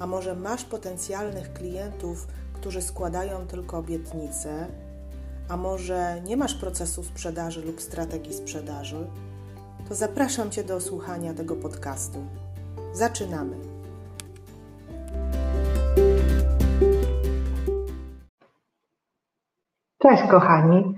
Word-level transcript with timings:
a 0.00 0.06
może 0.06 0.34
masz 0.34 0.64
potencjalnych 0.64 1.52
klientów, 1.52 2.26
którzy 2.52 2.82
składają 2.82 3.46
tylko 3.46 3.78
obietnice, 3.78 4.66
a 5.48 5.56
może 5.56 6.20
nie 6.20 6.36
masz 6.36 6.54
procesu 6.54 7.02
sprzedaży 7.02 7.62
lub 7.66 7.80
strategii 7.80 8.34
sprzedaży, 8.34 9.06
to 9.88 9.94
zapraszam 9.94 10.50
Cię 10.50 10.64
do 10.64 10.80
słuchania 10.80 11.34
tego 11.34 11.56
podcastu. 11.56 12.18
Zaczynamy. 12.92 13.56
Cześć 20.02 20.22
kochani, 20.30 20.94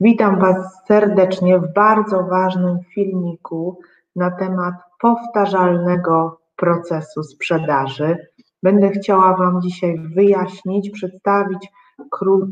witam 0.00 0.40
Was 0.40 0.56
serdecznie 0.88 1.58
w 1.58 1.72
bardzo 1.72 2.22
ważnym 2.22 2.78
filmiku 2.94 3.78
na 4.16 4.30
temat 4.30 4.74
powtarzalnego 5.00 6.42
procesu 6.56 7.22
sprzedaży. 7.22 8.16
Będę 8.62 8.90
chciała 8.90 9.36
Wam 9.36 9.60
dzisiaj 9.62 9.98
wyjaśnić, 10.14 10.90
przedstawić 10.90 11.68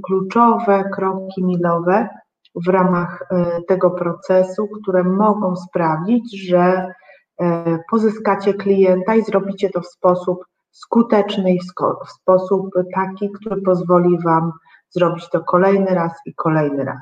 kluczowe 0.07 0.85
kroki 0.95 1.45
milowe 1.45 2.09
w 2.55 2.69
ramach 2.69 3.27
e, 3.31 3.63
tego 3.69 3.91
procesu, 3.91 4.69
które 4.69 5.05
mogą 5.05 5.57
sprawić, 5.57 6.49
że 6.49 6.93
e, 7.41 7.79
pozyskacie 7.91 8.55
klienta 8.55 9.15
i 9.15 9.23
zrobicie 9.23 9.71
to 9.71 9.81
w 9.81 9.87
sposób 9.87 10.45
skuteczny 10.71 11.55
i 11.55 11.61
w 12.07 12.11
sposób 12.11 12.71
taki, 12.95 13.31
który 13.31 13.63
pozwoli 13.63 14.19
Wam 14.25 14.53
zrobić 14.91 15.29
to 15.29 15.45
kolejny 15.45 15.95
raz 15.95 16.13
i 16.27 16.35
kolejny 16.35 16.85
raz. 16.85 17.01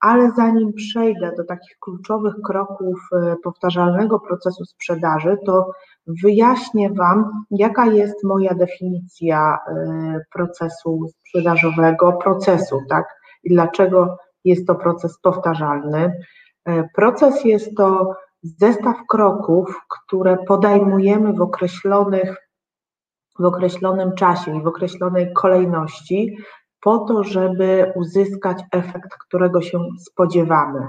Ale 0.00 0.30
zanim 0.36 0.72
przejdę 0.72 1.32
do 1.36 1.44
takich 1.44 1.76
kluczowych 1.80 2.34
kroków 2.44 3.00
e, 3.12 3.36
powtarzalnego 3.44 4.20
procesu 4.20 4.64
sprzedaży, 4.64 5.38
to 5.46 5.70
wyjaśnię 6.06 6.90
Wam, 6.90 7.44
jaka 7.50 7.86
jest 7.86 8.24
moja 8.24 8.54
definicja 8.54 9.58
e, 9.68 10.20
procesu 10.32 11.08
sprzedażowego, 11.08 12.12
procesu, 12.12 12.80
tak? 12.88 13.04
I 13.44 13.54
dlaczego 13.54 14.16
jest 14.44 14.66
to 14.66 14.74
proces 14.74 15.18
powtarzalny. 15.22 16.12
E, 16.64 16.88
proces 16.94 17.44
jest 17.44 17.76
to 17.76 18.14
zestaw 18.42 18.96
kroków, 19.08 19.80
które 19.88 20.36
podejmujemy 20.36 21.32
w 21.32 21.40
określonych 21.40 22.44
w 23.38 23.44
określonym 23.44 24.14
czasie 24.14 24.56
i 24.56 24.62
w 24.62 24.66
określonej 24.66 25.32
kolejności, 25.32 26.36
po 26.80 26.98
to, 26.98 27.24
żeby 27.24 27.92
uzyskać 27.94 28.58
efekt, 28.72 29.14
którego 29.28 29.62
się 29.62 29.78
spodziewamy. 29.98 30.88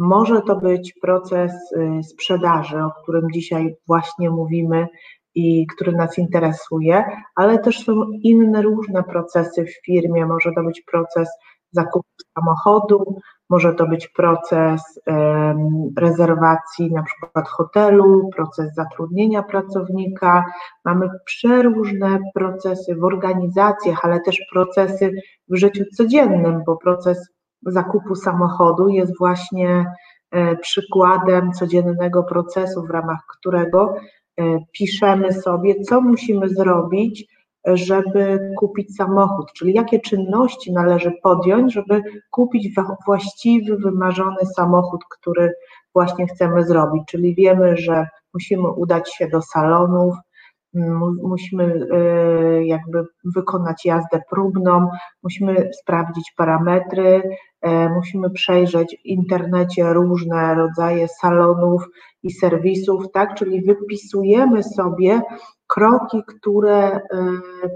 Może 0.00 0.42
to 0.42 0.56
być 0.56 0.94
proces 1.02 1.52
y, 1.72 2.02
sprzedaży, 2.02 2.84
o 2.84 2.90
którym 3.02 3.30
dzisiaj 3.32 3.74
właśnie 3.86 4.30
mówimy 4.30 4.86
i 5.34 5.66
który 5.66 5.92
nas 5.92 6.18
interesuje, 6.18 7.04
ale 7.34 7.58
też 7.58 7.84
są 7.84 8.06
inne 8.22 8.62
różne 8.62 9.02
procesy 9.02 9.64
w 9.64 9.84
firmie. 9.84 10.26
Może 10.26 10.52
to 10.52 10.62
być 10.62 10.82
proces 10.82 11.28
zakupu 11.72 12.08
samochodu, 12.38 13.18
może 13.50 13.74
to 13.74 13.86
być 13.86 14.08
proces 14.08 15.00
rezerwacji 15.96 16.92
na 16.92 17.02
przykład 17.02 17.48
hotelu, 17.48 18.30
proces 18.36 18.74
zatrudnienia 18.74 19.42
pracownika. 19.42 20.44
Mamy 20.84 21.08
przeróżne 21.24 22.18
procesy 22.34 22.94
w 22.94 23.04
organizacjach, 23.04 24.04
ale 24.04 24.20
też 24.20 24.38
procesy 24.52 25.12
w 25.48 25.56
życiu 25.56 25.84
codziennym, 25.96 26.62
bo 26.66 26.76
proces 26.76 27.30
zakupu 27.66 28.14
samochodu 28.14 28.88
jest 28.88 29.18
właśnie 29.18 29.86
e, 30.30 30.56
przykładem 30.56 31.52
codziennego 31.52 32.22
procesu, 32.22 32.82
w 32.82 32.90
ramach 32.90 33.20
którego 33.38 33.94
e, 34.36 34.58
piszemy 34.72 35.32
sobie, 35.32 35.80
co 35.80 36.00
musimy 36.00 36.48
zrobić, 36.48 37.26
żeby 37.66 38.52
kupić 38.58 38.96
samochód, 38.96 39.52
czyli 39.52 39.74
jakie 39.74 40.00
czynności 40.00 40.72
należy 40.72 41.12
podjąć, 41.22 41.72
żeby 41.72 42.02
kupić 42.30 42.74
właściwy, 43.06 43.76
wymarzony 43.76 44.46
samochód, 44.56 45.00
który 45.10 45.52
właśnie 45.94 46.26
chcemy 46.26 46.64
zrobić. 46.64 47.02
Czyli 47.08 47.34
wiemy, 47.34 47.76
że 47.76 48.06
musimy 48.34 48.68
udać 48.68 49.14
się 49.14 49.28
do 49.28 49.42
salonów, 49.42 50.14
musimy 51.22 51.64
y, 51.64 52.64
jakby 52.64 53.04
wykonać 53.24 53.84
jazdę 53.84 54.20
próbną, 54.30 54.88
musimy 55.22 55.70
sprawdzić 55.82 56.32
parametry, 56.36 57.22
e, 57.22 57.36
musimy 57.94 58.30
przejrzeć 58.30 58.96
w 58.96 59.06
internecie 59.06 59.92
różne 59.92 60.54
rodzaje 60.54 61.08
salonów 61.08 61.88
i 62.22 62.30
serwisów, 62.32 63.04
tak? 63.12 63.34
Czyli 63.34 63.62
wypisujemy 63.62 64.62
sobie 64.62 65.22
kroki, 65.66 66.22
które 66.26 66.76
e, 66.76 67.00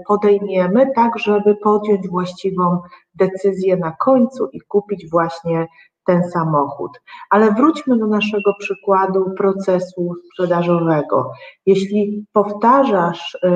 podejmiemy, 0.07 0.91
tak 0.95 1.19
żeby 1.19 1.55
podjąć 1.55 2.07
właściwą 2.07 2.81
decyzję 3.15 3.77
na 3.77 3.91
końcu 3.91 4.49
i 4.53 4.61
kupić 4.61 5.09
właśnie 5.09 5.67
ten 6.05 6.23
samochód. 6.23 6.91
Ale 7.29 7.51
wróćmy 7.51 7.97
do 7.97 8.07
naszego 8.07 8.53
przykładu 8.59 9.31
procesu 9.37 10.15
sprzedażowego. 10.27 11.31
Jeśli 11.65 12.25
powtarzasz 12.33 13.37
e, 13.43 13.49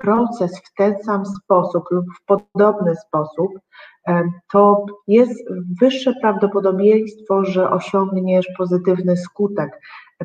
proces 0.00 0.58
w 0.58 0.74
ten 0.74 1.02
sam 1.02 1.26
sposób 1.26 1.84
lub 1.90 2.04
w 2.16 2.24
podobny 2.24 2.96
sposób, 2.96 3.52
e, 4.08 4.22
to 4.52 4.86
jest 5.08 5.44
wyższe 5.80 6.12
prawdopodobieństwo, 6.20 7.44
że 7.44 7.70
osiągniesz 7.70 8.46
pozytywny 8.58 9.16
skutek. 9.16 9.80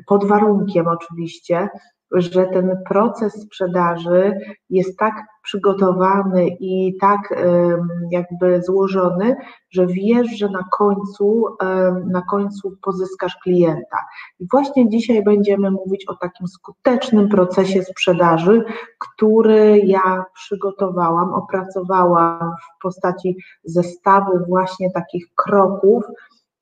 Pod 0.07 0.25
warunkiem 0.25 0.87
oczywiście, 0.87 1.69
że 2.11 2.45
ten 2.45 2.77
proces 2.89 3.41
sprzedaży 3.41 4.33
jest 4.69 4.99
tak 4.99 5.13
przygotowany 5.43 6.47
i 6.59 6.97
tak 7.01 7.19
jakby 8.11 8.61
złożony, 8.61 9.35
że 9.71 9.87
wiesz, 9.87 10.27
że 10.37 10.49
na 10.49 10.63
końcu, 10.77 11.45
na 12.05 12.21
końcu 12.21 12.77
pozyskasz 12.81 13.37
klienta. 13.43 13.97
I 14.39 14.47
właśnie 14.51 14.89
dzisiaj 14.89 15.23
będziemy 15.23 15.71
mówić 15.71 16.05
o 16.07 16.15
takim 16.15 16.47
skutecznym 16.47 17.29
procesie 17.29 17.83
sprzedaży, 17.83 18.65
który 18.99 19.79
ja 19.79 20.25
przygotowałam, 20.33 21.33
opracowałam 21.33 22.51
w 22.51 22.81
postaci 22.81 23.37
zestawu 23.63 24.45
właśnie 24.47 24.91
takich 24.91 25.25
kroków, 25.35 26.03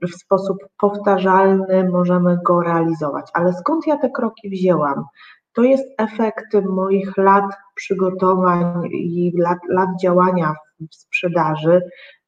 w 0.02 0.16
sposób 0.16 0.58
powtarzalny 0.78 1.90
możemy 1.90 2.38
go 2.46 2.62
realizować. 2.62 3.26
Ale 3.34 3.54
skąd 3.54 3.88
ja 3.88 3.98
te 3.98 4.10
kroki 4.10 4.50
wzięłam? 4.50 5.06
To 5.56 5.64
jest 5.64 5.84
efekt 5.98 6.54
moich 6.70 7.18
lat 7.18 7.46
przygotowań 7.76 8.86
i 8.92 9.32
lat, 9.38 9.58
lat 9.70 9.90
działania 10.02 10.56
w 10.92 10.96
sprzedaży. 10.96 11.82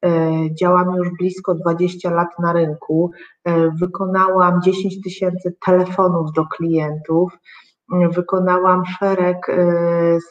E, 0.04 0.30
działam 0.54 0.96
już 0.96 1.08
blisko 1.18 1.54
20 1.54 2.10
lat 2.10 2.28
na 2.38 2.52
rynku. 2.52 3.10
E, 3.44 3.70
wykonałam 3.70 4.62
10 4.62 5.02
tysięcy 5.02 5.56
telefonów 5.66 6.32
do 6.32 6.46
klientów. 6.46 7.32
Wykonałam 7.90 8.82
szereg 8.86 9.48
e, 9.48 9.54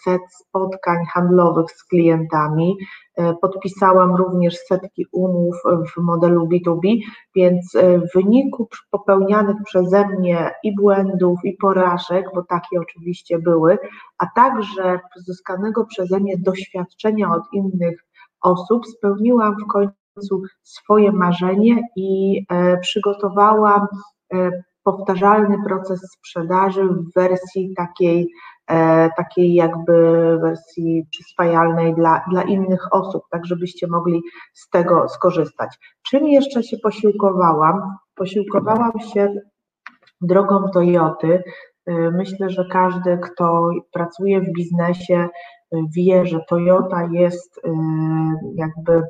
set 0.03 0.21
spotkań 0.29 1.05
handlowych 1.13 1.71
z 1.71 1.83
klientami. 1.83 2.77
E, 3.15 3.33
podpisałam 3.33 4.15
również 4.15 4.57
setki 4.57 5.05
umów 5.11 5.55
w 5.95 6.01
modelu 6.01 6.47
B2B, 6.47 6.97
więc 7.35 7.75
e, 7.75 7.99
w 7.99 8.13
wyniku 8.15 8.67
popełnianych 8.91 9.55
przeze 9.65 10.07
mnie 10.07 10.51
i 10.63 10.75
błędów, 10.75 11.39
i 11.43 11.53
porażek, 11.53 12.25
bo 12.35 12.43
takie 12.43 12.79
oczywiście 12.79 13.39
były, 13.39 13.77
a 14.17 14.25
także 14.35 14.99
pozyskanego 15.15 15.85
przeze 15.85 16.19
mnie 16.19 16.35
doświadczenia 16.37 17.31
od 17.31 17.43
innych 17.53 18.05
osób, 18.41 18.87
spełniłam 18.87 19.55
w 19.63 19.71
końcu 19.71 20.41
swoje 20.63 21.11
marzenie 21.11 21.81
i 21.95 22.41
przygotowałam 22.81 23.87
powtarzalny 24.87 25.57
proces 25.65 26.01
sprzedaży 26.17 26.83
w 26.83 27.13
wersji 27.15 27.73
takiej, 27.77 28.27
e, 28.67 29.09
takiej 29.17 29.53
jakby 29.53 29.93
wersji 30.41 31.07
przyswajalnej 31.11 31.95
dla, 31.95 32.25
dla 32.31 32.43
innych 32.43 32.87
osób, 32.91 33.23
tak 33.31 33.45
żebyście 33.45 33.87
mogli 33.87 34.21
z 34.53 34.69
tego 34.69 35.09
skorzystać. 35.09 35.77
Czym 36.01 36.27
jeszcze 36.27 36.63
się 36.63 36.77
posiłkowałam? 36.83 37.81
Posiłkowałam 38.15 38.99
się 39.13 39.33
drogą 40.21 40.69
Toyoty. 40.73 41.43
E, 41.85 42.11
myślę, 42.11 42.49
że 42.49 42.65
każdy, 42.71 43.17
kto 43.17 43.69
pracuje 43.93 44.41
w 44.41 44.53
biznesie, 44.53 45.27
wie, 45.95 46.25
że 46.25 46.39
Toyota 46.49 47.09
jest 47.11 47.61
jakby 48.55 49.03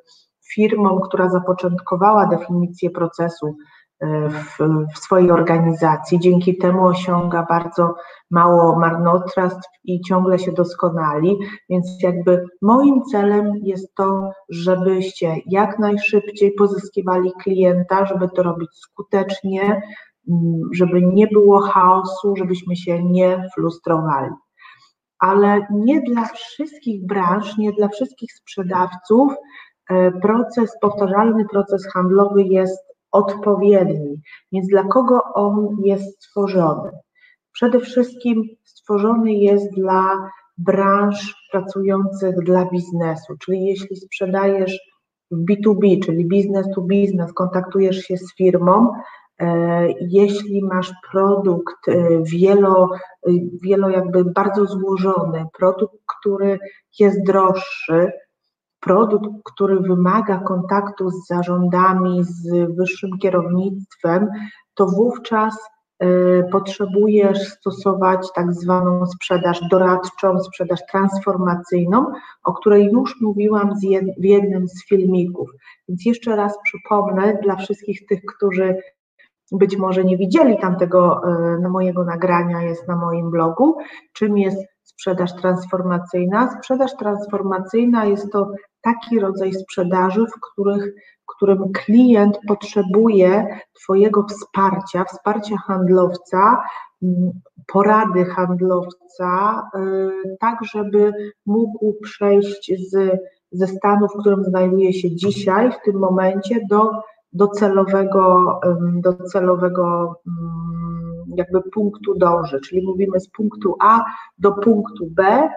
firmą, 0.53 0.99
która 0.99 1.29
zapoczątkowała 1.29 2.25
definicję 2.25 2.89
procesu 2.89 3.55
w, 4.01 4.57
w, 4.93 4.97
swojej 4.97 5.31
organizacji. 5.31 6.19
Dzięki 6.19 6.57
temu 6.57 6.85
osiąga 6.85 7.45
bardzo 7.49 7.95
mało 8.31 8.79
marnotrawstw 8.79 9.69
i 9.83 10.01
ciągle 10.01 10.39
się 10.39 10.51
doskonali. 10.51 11.37
Więc 11.69 11.87
jakby 12.03 12.45
moim 12.61 13.03
celem 13.11 13.53
jest 13.63 13.95
to, 13.95 14.31
żebyście 14.49 15.35
jak 15.45 15.79
najszybciej 15.79 16.51
pozyskiwali 16.51 17.31
klienta, 17.43 18.05
żeby 18.05 18.29
to 18.29 18.43
robić 18.43 18.69
skutecznie, 18.73 19.81
mm, 20.29 20.61
żeby 20.73 21.01
nie 21.01 21.27
było 21.27 21.59
chaosu, 21.59 22.35
żebyśmy 22.37 22.75
się 22.75 23.03
nie 23.03 23.49
frustrowali. 23.55 24.31
Ale 25.19 25.67
nie 25.71 26.01
dla 26.01 26.25
wszystkich 26.25 27.05
branż, 27.05 27.57
nie 27.57 27.71
dla 27.71 27.87
wszystkich 27.87 28.33
sprzedawców 28.33 29.33
e, 29.89 30.11
proces, 30.11 30.77
powtarzalny 30.81 31.45
proces 31.45 31.87
handlowy 31.93 32.43
jest 32.43 32.87
odpowiedni. 33.11 34.21
Więc 34.51 34.67
dla 34.67 34.83
kogo 34.83 35.21
on 35.33 35.77
jest 35.83 36.23
stworzony? 36.23 36.91
Przede 37.51 37.79
wszystkim 37.79 38.43
stworzony 38.63 39.33
jest 39.33 39.73
dla 39.73 40.29
branż 40.57 41.35
pracujących 41.51 42.35
dla 42.43 42.65
biznesu, 42.65 43.33
czyli 43.45 43.65
jeśli 43.65 43.95
sprzedajesz 43.95 44.79
w 45.31 45.45
B2B, 45.45 46.05
czyli 46.05 46.25
business 46.25 46.67
to 46.75 46.81
business, 46.81 47.33
kontaktujesz 47.33 47.97
się 47.97 48.17
z 48.17 48.35
firmą, 48.35 48.91
e, 49.39 49.87
jeśli 50.01 50.63
masz 50.63 50.91
produkt 51.11 51.87
e, 51.87 51.93
wielo, 52.23 52.89
e, 53.27 53.31
wielo 53.63 53.89
jakby 53.89 54.25
bardzo 54.25 54.65
złożony, 54.65 55.45
produkt, 55.57 55.95
który 56.19 56.59
jest 56.99 57.23
droższy, 57.23 58.11
produkt, 58.79 59.29
który 59.43 59.79
wymaga 59.79 60.39
kontaktu 60.39 61.09
z 61.09 61.27
zarządami, 61.27 62.23
z 62.23 62.75
wyższym 62.75 63.09
kierownictwem, 63.21 64.27
to 64.73 64.85
wówczas 64.85 65.55
y, 66.03 66.43
potrzebujesz 66.51 67.39
stosować 67.39 68.27
tak 68.35 68.53
zwaną 68.53 69.05
sprzedaż 69.05 69.61
doradczą, 69.69 70.39
sprzedaż 70.39 70.79
transformacyjną, 70.91 72.11
o 72.43 72.53
której 72.53 72.85
już 72.85 73.21
mówiłam 73.21 73.73
w 74.19 74.23
jednym 74.25 74.67
z 74.67 74.87
filmików. 74.87 75.49
Więc 75.89 76.05
jeszcze 76.05 76.35
raz 76.35 76.57
przypomnę 76.63 77.39
dla 77.43 77.55
wszystkich 77.55 78.05
tych, 78.05 78.21
którzy 78.25 78.75
być 79.51 79.77
może 79.77 80.03
nie 80.03 80.17
widzieli 80.17 80.57
tamtego 80.57 81.21
y, 81.65 81.69
mojego 81.69 82.03
nagrania, 82.03 82.61
jest 82.61 82.87
na 82.87 82.95
moim 82.95 83.31
blogu, 83.31 83.77
czym 84.13 84.37
jest 84.37 84.76
sprzedaż 84.97 85.35
transformacyjna. 85.41 86.51
Sprzedaż 86.57 86.91
transformacyjna 86.99 88.05
jest 88.05 88.31
to 88.31 88.51
taki 88.81 89.19
rodzaj 89.19 89.53
sprzedaży, 89.53 90.25
w 90.25 90.39
których, 90.41 90.93
w 91.23 91.35
którym 91.35 91.71
klient 91.73 92.39
potrzebuje 92.47 93.59
Twojego 93.83 94.25
wsparcia, 94.29 95.03
wsparcia 95.03 95.57
handlowca, 95.57 96.63
mm, 97.03 97.31
porady 97.67 98.25
handlowca, 98.25 99.63
y, 99.75 100.37
tak 100.39 100.59
żeby 100.73 101.13
mógł 101.45 101.93
przejść 102.01 102.71
z, 102.89 103.19
ze 103.51 103.67
stanu, 103.67 104.07
w 104.07 104.19
którym 104.19 104.43
znajduje 104.43 104.93
się 104.93 105.15
dzisiaj, 105.15 105.71
w 105.71 105.81
tym 105.85 105.99
momencie, 105.99 106.59
do 106.69 106.91
docelowego, 107.33 108.59
docelowego 109.01 110.15
mm, 110.27 110.66
jakby 111.37 111.61
punktu 111.61 112.15
dąży, 112.17 112.59
czyli 112.61 112.85
mówimy 112.85 113.19
z 113.19 113.29
punktu 113.29 113.75
A 113.81 114.05
do 114.37 114.51
punktu 114.51 115.07
B 115.11 115.49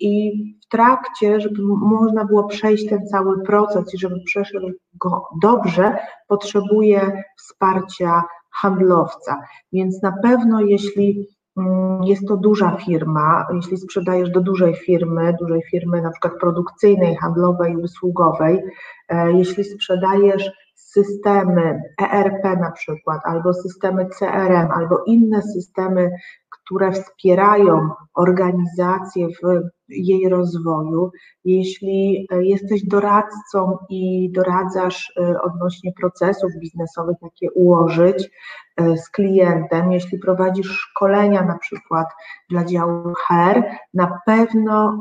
i 0.00 0.32
w 0.64 0.68
trakcie, 0.68 1.40
żeby 1.40 1.62
można 1.62 2.24
było 2.24 2.44
przejść 2.44 2.88
ten 2.88 3.06
cały 3.06 3.42
proces 3.42 3.94
i 3.94 3.98
żeby 3.98 4.20
przeszedł 4.26 4.70
go 4.94 5.22
dobrze, 5.42 5.96
potrzebuje 6.28 7.22
wsparcia 7.36 8.22
handlowca. 8.52 9.40
Więc 9.72 10.02
na 10.02 10.12
pewno 10.22 10.60
jeśli 10.60 11.28
mm, 11.56 12.04
jest 12.04 12.28
to 12.28 12.36
duża 12.36 12.76
firma, 12.76 13.46
jeśli 13.54 13.76
sprzedajesz 13.76 14.30
do 14.30 14.40
dużej 14.40 14.74
firmy, 14.74 15.36
dużej 15.40 15.62
firmy 15.70 16.02
na 16.02 16.10
przykład 16.10 16.40
produkcyjnej, 16.40 17.16
handlowej, 17.16 17.76
usługowej, 17.76 18.62
e, 19.08 19.32
jeśli 19.32 19.64
sprzedajesz 19.64 20.50
systemy 20.94 21.82
ERP 22.12 22.44
na 22.60 22.70
przykład, 22.70 23.20
albo 23.24 23.54
systemy 23.54 24.06
CRM, 24.06 24.70
albo 24.70 25.04
inne 25.06 25.42
systemy, 25.42 26.10
które 26.64 26.92
wspierają 26.92 27.88
organizację 28.14 29.28
w 29.28 29.62
jej 29.88 30.28
rozwoju. 30.28 31.10
Jeśli 31.44 32.26
e, 32.30 32.44
jesteś 32.44 32.84
doradcą 32.84 33.78
i 33.90 34.30
doradzasz 34.32 35.12
e, 35.16 35.42
odnośnie 35.42 35.92
procesów 36.00 36.50
biznesowych, 36.60 37.16
jakie 37.22 37.50
ułożyć 37.52 38.30
e, 38.76 38.96
z 38.96 39.10
klientem, 39.10 39.92
jeśli 39.92 40.18
prowadzisz 40.18 40.68
szkolenia 40.68 41.42
na 41.42 41.58
przykład 41.58 42.06
dla 42.50 42.64
działu 42.64 43.12
HR, 43.28 43.62
na 43.94 44.18
pewno 44.26 45.00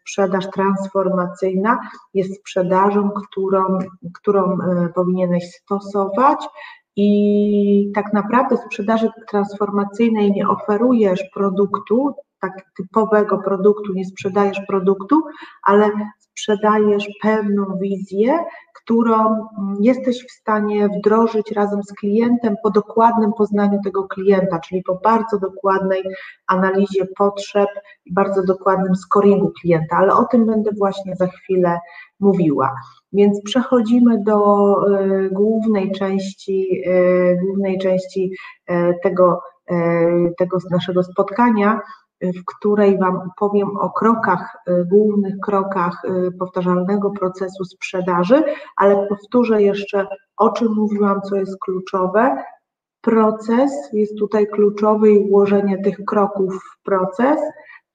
sprzedaż 0.00 0.50
transformacyjna 0.50 1.78
jest 2.14 2.36
sprzedażą, 2.40 3.10
którą, 3.10 3.78
którą 4.14 4.58
powinieneś 4.94 5.44
stosować 5.52 6.48
i 6.96 7.92
tak 7.94 8.12
naprawdę 8.12 8.56
sprzedaży 8.56 9.08
transformacyjnej 9.30 10.32
nie 10.32 10.48
oferujesz 10.48 11.24
produktu, 11.34 12.14
tak 12.40 12.52
typowego 12.76 13.38
produktu, 13.38 13.92
nie 13.92 14.04
sprzedajesz 14.04 14.60
produktu, 14.68 15.22
ale 15.62 15.90
sprzedajesz 16.18 17.08
pewną 17.22 17.78
wizję, 17.80 18.38
którą 18.82 19.46
jesteś 19.80 20.26
w 20.26 20.30
stanie 20.30 20.88
wdrożyć 20.88 21.52
razem 21.52 21.82
z 21.82 21.92
klientem 21.92 22.56
po 22.62 22.70
dokładnym 22.70 23.32
poznaniu 23.32 23.78
tego 23.84 24.04
klienta, 24.08 24.58
czyli 24.58 24.82
po 24.82 24.94
bardzo 24.94 25.38
dokładnej 25.38 26.02
analizie 26.46 27.06
potrzeb 27.18 27.68
i 28.04 28.14
bardzo 28.14 28.42
dokładnym 28.42 28.96
scoringu 28.96 29.52
klienta, 29.60 29.96
ale 29.96 30.14
o 30.14 30.24
tym 30.24 30.46
będę 30.46 30.70
właśnie 30.78 31.16
za 31.16 31.26
chwilę 31.26 31.78
mówiła. 32.20 32.74
Więc 33.12 33.42
przechodzimy 33.42 34.22
do 34.22 34.76
y, 34.88 35.30
głównej 35.32 35.92
części, 35.92 36.82
y, 36.86 37.38
głównej 37.44 37.78
części 37.78 38.32
y, 38.70 38.74
tego, 39.02 39.40
tego 40.38 40.58
naszego 40.70 41.02
spotkania, 41.02 41.80
w 42.22 42.44
której 42.46 42.98
Wam 42.98 43.30
powiem 43.38 43.76
o 43.76 43.90
krokach, 43.90 44.56
głównych 44.90 45.34
krokach 45.42 46.02
powtarzalnego 46.38 47.10
procesu 47.10 47.64
sprzedaży, 47.64 48.42
ale 48.76 49.06
powtórzę 49.06 49.62
jeszcze, 49.62 50.06
o 50.36 50.50
czym 50.50 50.74
mówiłam, 50.74 51.20
co 51.22 51.36
jest 51.36 51.58
kluczowe. 51.60 52.36
Proces 53.00 53.72
jest 53.92 54.18
tutaj 54.18 54.46
kluczowy 54.46 55.12
i 55.12 55.18
ułożenie 55.18 55.82
tych 55.82 56.04
kroków 56.04 56.54
w 56.54 56.82
proces. 56.82 57.40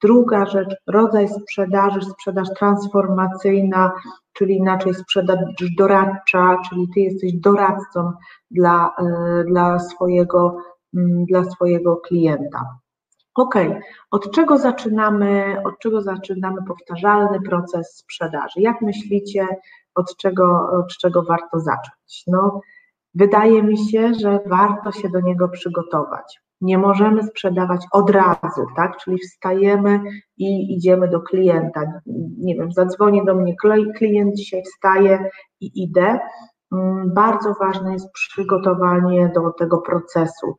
Druga 0.01 0.45
rzecz, 0.45 0.75
rodzaj 0.87 1.27
sprzedaży, 1.29 2.01
sprzedaż 2.01 2.47
transformacyjna, 2.59 3.91
czyli 4.37 4.55
inaczej 4.55 4.93
sprzedaż 4.93 5.39
doradcza, 5.77 6.57
czyli 6.69 6.87
ty 6.93 6.99
jesteś 6.99 7.33
doradcą 7.33 8.11
dla, 8.51 8.95
e, 8.99 9.43
dla, 9.43 9.79
swojego, 9.79 10.57
mm, 10.95 11.25
dla 11.25 11.43
swojego 11.43 11.97
klienta. 11.97 12.77
Ok, 13.35 13.55
od 14.11 14.31
czego 14.31 14.57
zaczynamy, 14.57 15.57
od 15.65 15.79
czego 15.79 16.01
zaczynamy 16.01 16.57
powtarzalny 16.67 17.41
proces 17.41 17.97
sprzedaży? 17.97 18.61
Jak 18.61 18.81
myślicie, 18.81 19.47
od 19.95 20.17
czego, 20.17 20.69
od 20.71 20.97
czego 20.97 21.23
warto 21.23 21.59
zacząć? 21.59 22.23
No, 22.27 22.61
wydaje 23.13 23.63
mi 23.63 23.77
się, 23.77 24.13
że 24.13 24.39
warto 24.45 24.91
się 24.91 25.09
do 25.09 25.19
niego 25.19 25.49
przygotować. 25.49 26.41
Nie 26.61 26.77
możemy 26.77 27.23
sprzedawać 27.23 27.85
od 27.91 28.09
razu, 28.09 28.65
tak? 28.75 28.97
Czyli 28.97 29.17
wstajemy 29.17 29.99
i 30.37 30.75
idziemy 30.75 31.07
do 31.07 31.21
klienta. 31.21 31.81
Nie 32.37 32.55
wiem, 32.55 32.71
zadzwoni 32.71 33.25
do 33.25 33.35
mnie 33.35 33.55
klient, 33.99 34.35
dzisiaj 34.35 34.63
wstaje 34.63 35.29
i 35.59 35.83
idę. 35.83 36.19
Mm, 36.73 37.13
bardzo 37.13 37.53
ważne 37.59 37.93
jest 37.93 38.11
przygotowanie 38.11 39.31
do 39.35 39.51
tego 39.51 39.77
procesu. 39.77 40.57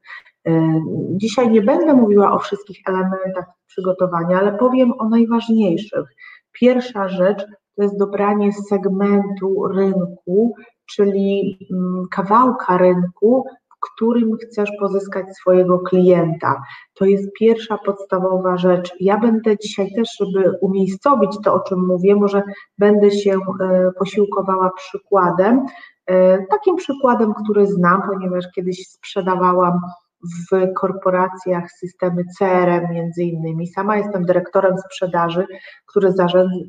E, 0.48 0.80
dzisiaj 1.16 1.50
nie 1.50 1.62
będę 1.62 1.94
mówiła 1.94 2.32
o 2.32 2.38
wszystkich 2.38 2.78
elementach 2.86 3.44
przygotowania, 3.66 4.38
ale 4.38 4.52
powiem 4.52 4.92
o 4.98 5.08
najważniejszych. 5.08 6.06
Pierwsza 6.52 7.08
rzecz 7.08 7.44
to 7.76 7.82
jest 7.82 7.98
dobranie 7.98 8.52
segmentu 8.52 9.68
rynku, 9.68 10.54
czyli 10.86 11.58
mm, 11.72 12.06
kawałka 12.10 12.78
rynku, 12.78 13.44
którym 13.80 14.36
chcesz 14.36 14.70
pozyskać 14.80 15.36
swojego 15.36 15.78
klienta. 15.78 16.62
To 16.94 17.04
jest 17.04 17.28
pierwsza 17.38 17.78
podstawowa 17.78 18.56
rzecz. 18.56 18.92
Ja 19.00 19.18
będę 19.18 19.58
dzisiaj 19.58 19.92
też, 19.96 20.16
żeby 20.20 20.58
umiejscowić 20.60 21.30
to, 21.44 21.54
o 21.54 21.60
czym 21.60 21.86
mówię, 21.86 22.16
może 22.16 22.42
będę 22.78 23.10
się 23.10 23.32
e, 23.60 23.90
posiłkowała 23.98 24.70
przykładem. 24.76 25.66
E, 26.06 26.38
takim 26.46 26.76
przykładem, 26.76 27.34
który 27.34 27.66
znam, 27.66 28.02
ponieważ 28.02 28.44
kiedyś 28.54 28.88
sprzedawałam 28.88 29.80
w 30.22 30.72
korporacjach 30.74 31.72
systemy 31.72 32.24
CRM 32.38 32.92
między 32.92 33.22
innymi. 33.22 33.66
Sama 33.66 33.96
jestem 33.96 34.24
dyrektorem 34.24 34.78
sprzedaży, 34.78 35.46
który 35.86 36.12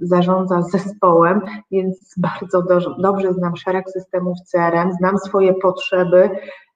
zarządza 0.02 0.62
zespołem, 0.62 1.42
więc 1.72 2.14
bardzo 2.18 2.62
do, 2.62 2.80
dobrze 2.80 3.34
znam 3.34 3.56
szereg 3.56 3.90
systemów 3.90 4.38
CRM, 4.52 4.92
znam 4.94 5.18
swoje 5.18 5.54
potrzeby 5.54 6.30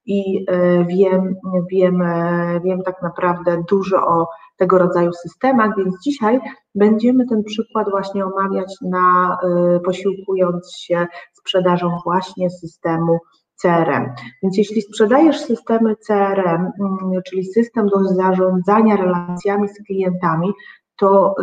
i 0.06 0.46
e, 0.48 0.86
wiem, 0.86 1.36
wiem, 1.72 2.02
e, 2.02 2.60
wiem 2.64 2.82
tak 2.82 3.02
naprawdę 3.02 3.64
dużo 3.70 3.98
o 3.98 4.28
tego 4.58 4.78
rodzaju 4.78 5.14
systemach, 5.14 5.72
więc 5.78 5.96
dzisiaj 6.04 6.40
będziemy 6.76 7.28
ten 7.28 7.44
przykład 7.44 7.90
właśnie 7.90 8.26
omawiać 8.26 8.76
na 8.82 9.38
e, 9.44 9.80
posiłkując 9.80 10.76
się 10.78 11.08
sprzedażą 11.34 11.98
właśnie 12.04 12.50
systemu 12.50 13.20
CRM. 13.56 14.10
Więc 14.44 14.58
jeśli 14.58 14.82
sprzedajesz 14.82 15.40
systemy 15.40 15.96
CRM, 15.96 16.72
mm, 16.80 17.22
czyli 17.26 17.46
system 17.46 17.88
do 17.88 18.06
zarządzania 18.06 18.96
relacjami 18.96 19.68
z 19.68 19.84
klientami, 19.88 20.52
to 21.00 21.36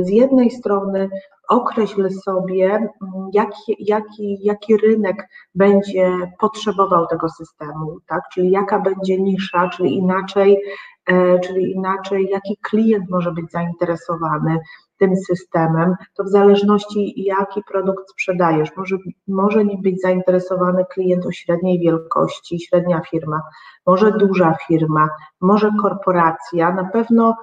z 0.00 0.08
jednej 0.08 0.50
strony 0.50 1.08
określ 1.50 2.10
sobie, 2.10 2.66
mm, 2.74 2.90
jaki, 3.32 3.76
jaki, 3.78 4.38
jaki 4.42 4.76
rynek 4.76 5.28
będzie 5.54 6.12
potrzebował 6.38 7.06
tego 7.06 7.28
systemu, 7.28 7.98
tak? 8.06 8.20
czyli 8.32 8.50
jaka 8.50 8.78
będzie 8.78 9.20
nisza, 9.20 9.68
czyli 9.68 9.94
inaczej, 9.94 10.58
e, 11.06 11.38
czyli 11.38 11.72
inaczej, 11.72 12.28
jaki 12.30 12.56
klient 12.62 13.10
może 13.10 13.32
być 13.32 13.50
zainteresowany 13.50 14.58
tym 14.98 15.16
systemem, 15.16 15.94
to 16.16 16.24
w 16.24 16.28
zależności 16.28 17.24
jaki 17.24 17.62
produkt 17.62 18.10
sprzedajesz, 18.10 18.76
może, 18.76 18.96
może 19.28 19.64
nie 19.64 19.78
być 19.78 20.00
zainteresowany 20.00 20.84
klient 20.90 21.26
o 21.26 21.32
średniej 21.32 21.80
wielkości, 21.80 22.60
średnia 22.60 23.00
firma, 23.10 23.42
może 23.86 24.12
duża 24.12 24.56
firma, 24.68 25.08
może 25.40 25.70
korporacja, 25.82 26.72
na 26.72 26.84
pewno 26.84 27.36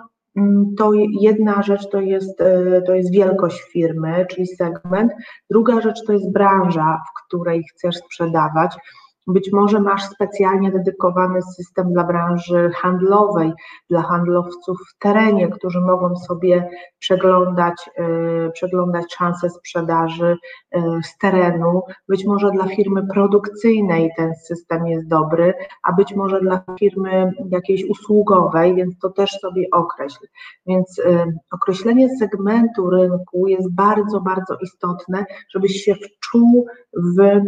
to 0.77 0.91
jedna 1.21 1.61
rzecz 1.61 1.89
to 1.89 2.01
jest, 2.01 2.41
e, 2.41 2.81
to 2.81 2.95
jest 2.95 3.11
wielkość 3.11 3.61
firmy, 3.61 4.25
czyli 4.29 4.47
segment, 4.47 5.11
druga 5.49 5.81
rzecz 5.81 6.05
to 6.07 6.13
jest 6.13 6.31
branża, 6.31 7.01
w 7.09 7.25
której 7.25 7.63
chcesz 7.63 7.95
sprzedawać. 7.95 8.77
Być 9.27 9.51
może 9.51 9.79
masz 9.79 10.03
specjalnie 10.03 10.71
dedykowany 10.71 11.41
system 11.41 11.93
dla 11.93 12.03
branży 12.03 12.71
handlowej, 12.75 13.53
dla 13.89 14.01
handlowców 14.01 14.77
w 14.89 14.99
terenie, 14.99 15.47
którzy 15.47 15.81
mogą 15.81 16.15
sobie 16.15 16.69
przeglądać, 16.99 17.89
yy, 17.97 18.51
przeglądać 18.53 19.13
szanse 19.13 19.49
sprzedaży 19.49 20.37
yy, 20.71 20.81
z 21.03 21.17
terenu. 21.17 21.81
Być 22.09 22.25
może 22.25 22.51
dla 22.51 22.67
firmy 22.67 23.07
produkcyjnej 23.13 24.11
ten 24.17 24.35
system 24.35 24.87
jest 24.87 25.07
dobry, 25.07 25.53
a 25.83 25.93
być 25.93 26.15
może 26.15 26.39
dla 26.41 26.63
firmy 26.79 27.31
jakiejś 27.49 27.83
usługowej, 27.89 28.75
więc 28.75 28.99
to 28.99 29.09
też 29.09 29.31
sobie 29.31 29.67
określ. 29.71 30.27
Więc 30.65 30.97
yy, 30.97 31.33
określenie 31.51 32.17
segmentu 32.17 32.89
rynku 32.89 33.47
jest 33.47 33.75
bardzo, 33.75 34.21
bardzo 34.21 34.57
istotne, 34.61 35.25
żebyś 35.49 35.83
się 35.83 35.95
wczuł 35.95 36.67
w 36.93 37.41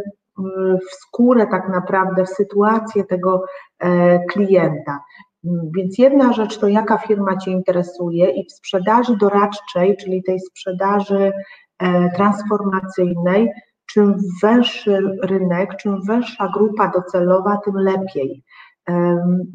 w 0.92 0.96
skórę 0.96 1.48
tak 1.48 1.70
naprawdę, 1.70 2.26
w 2.26 2.30
sytuację 2.30 3.04
tego 3.04 3.44
e, 3.80 4.20
klienta. 4.26 5.00
Więc 5.78 5.98
jedna 5.98 6.34
rzecz 6.34 6.58
to 6.58 6.68
jaka 6.68 6.98
firma 6.98 7.38
Cię 7.38 7.52
interesuje 7.52 8.30
i 8.30 8.46
w 8.46 8.52
sprzedaży 8.52 9.18
doradczej, 9.18 9.98
czyli 9.98 10.24
tej 10.24 10.40
sprzedaży 10.40 11.32
e, 11.80 12.10
transformacyjnej, 12.16 13.50
czym 13.86 14.18
węższy 14.44 15.00
rynek, 15.24 15.76
czym 15.76 16.02
węższa 16.08 16.50
grupa 16.54 16.88
docelowa, 16.88 17.58
tym 17.66 17.76
lepiej. 17.76 18.44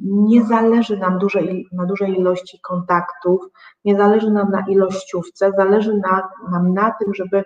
Nie 0.03 0.45
zależy 0.45 0.97
nam 0.97 1.19
dużej, 1.19 1.69
na 1.73 1.87
dużej 1.87 2.19
ilości 2.19 2.59
kontaktów, 2.62 3.41
nie 3.85 3.97
zależy 3.97 4.31
nam 4.31 4.50
na 4.50 4.64
ilościówce, 4.69 5.53
zależy 5.57 5.95
na, 5.95 6.29
nam 6.50 6.75
na 6.75 6.91
tym, 6.91 7.14
żeby 7.14 7.43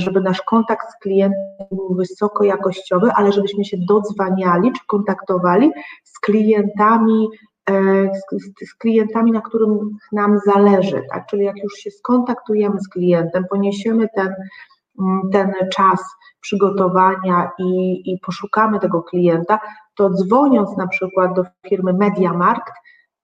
żeby 0.00 0.20
nasz 0.20 0.42
kontakt 0.42 0.90
z 0.90 0.98
klientem 0.98 1.66
był 1.72 1.94
wysokojakościowy, 1.94 3.10
ale 3.14 3.32
żebyśmy 3.32 3.64
się 3.64 3.76
dodzwaniali 3.88 4.72
czy 4.72 4.86
kontaktowali 4.86 5.70
z 6.04 6.18
klientami, 6.18 7.28
e, 7.70 7.74
z, 8.14 8.68
z, 8.68 8.74
klientami, 8.74 9.32
na 9.32 9.40
którym 9.40 9.90
nam 10.12 10.38
zależy, 10.46 11.02
tak? 11.12 11.26
Czyli 11.26 11.44
jak 11.44 11.62
już 11.62 11.74
się 11.74 11.90
skontaktujemy 11.90 12.80
z 12.80 12.88
klientem, 12.88 13.44
poniesiemy 13.50 14.08
ten, 14.14 14.34
mm, 15.00 15.20
ten 15.32 15.52
czas 15.72 16.00
przygotowania 16.40 17.50
i, 17.58 18.02
i 18.12 18.18
poszukamy 18.18 18.80
tego 18.80 19.02
klienta, 19.02 19.60
to 19.94 20.10
dzwoniąc 20.10 20.76
na 20.76 20.86
przykład 20.86 21.34
do 21.34 21.44
firmy 21.68 21.92
MediaMarkt, 21.92 22.72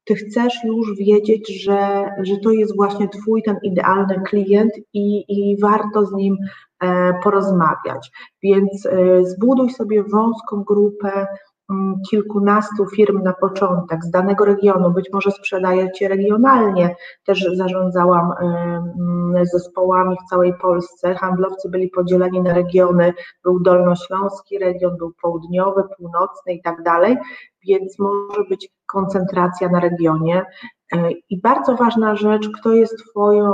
ty 0.08 0.14
chcesz 0.14 0.64
już 0.64 0.96
wiedzieć, 0.96 1.62
że, 1.62 2.10
że 2.22 2.36
to 2.36 2.50
jest 2.50 2.76
właśnie 2.76 3.08
twój 3.08 3.42
ten 3.42 3.56
idealny 3.62 4.20
klient 4.26 4.72
i, 4.92 5.24
i 5.28 5.60
warto 5.60 6.06
z 6.06 6.12
nim 6.12 6.36
e, 6.82 7.14
porozmawiać. 7.22 8.10
Więc 8.42 8.86
e, 8.86 9.24
zbuduj 9.24 9.70
sobie 9.70 10.02
wąską 10.02 10.64
grupę 10.64 11.26
mm, 11.70 11.94
kilkunastu 12.10 12.86
firm 12.86 13.22
na 13.22 13.32
początek 13.32 14.04
z 14.04 14.10
danego 14.10 14.44
regionu, 14.44 14.90
być 14.90 15.08
może 15.12 15.30
sprzedajecie 15.30 16.08
regionalnie, 16.08 16.96
też 17.24 17.46
zarządzałam 17.54 18.32
mm, 18.40 19.46
zespołami 19.46 20.16
w 20.16 20.30
całej 20.30 20.54
Polsce, 20.54 21.14
handlowcy 21.14 21.68
byli 21.68 21.88
podzieleni 21.88 22.40
na 22.40 22.54
regiony, 22.54 23.14
był 23.44 23.60
dolnośląski 23.60 24.58
region, 24.58 24.96
był 24.96 25.12
południowy, 25.22 25.82
północny 25.96 26.52
i 26.52 26.62
tak 26.62 26.82
dalej, 26.82 27.16
więc 27.66 27.98
może 27.98 28.44
być 28.48 28.77
koncentracja 28.88 29.68
na 29.68 29.80
regionie. 29.80 30.42
E, 30.92 31.10
I 31.30 31.40
bardzo 31.40 31.76
ważna 31.76 32.16
rzecz, 32.16 32.48
kto 32.60 32.72
jest 32.72 33.04
twoją, 33.10 33.52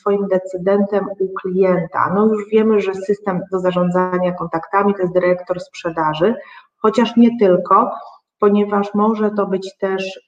Twoim 0.00 0.28
decydentem 0.28 1.06
u 1.20 1.34
klienta. 1.34 2.12
No 2.14 2.26
już 2.26 2.48
wiemy, 2.48 2.80
że 2.80 2.94
system 2.94 3.40
do 3.52 3.60
zarządzania 3.60 4.32
kontaktami 4.32 4.94
to 4.94 5.00
jest 5.00 5.14
dyrektor 5.14 5.60
sprzedaży, 5.60 6.34
chociaż 6.76 7.16
nie 7.16 7.38
tylko, 7.38 7.90
ponieważ 8.42 8.94
może 8.94 9.30
to 9.30 9.46
być 9.46 9.76
też 9.78 10.16
y, 10.16 10.20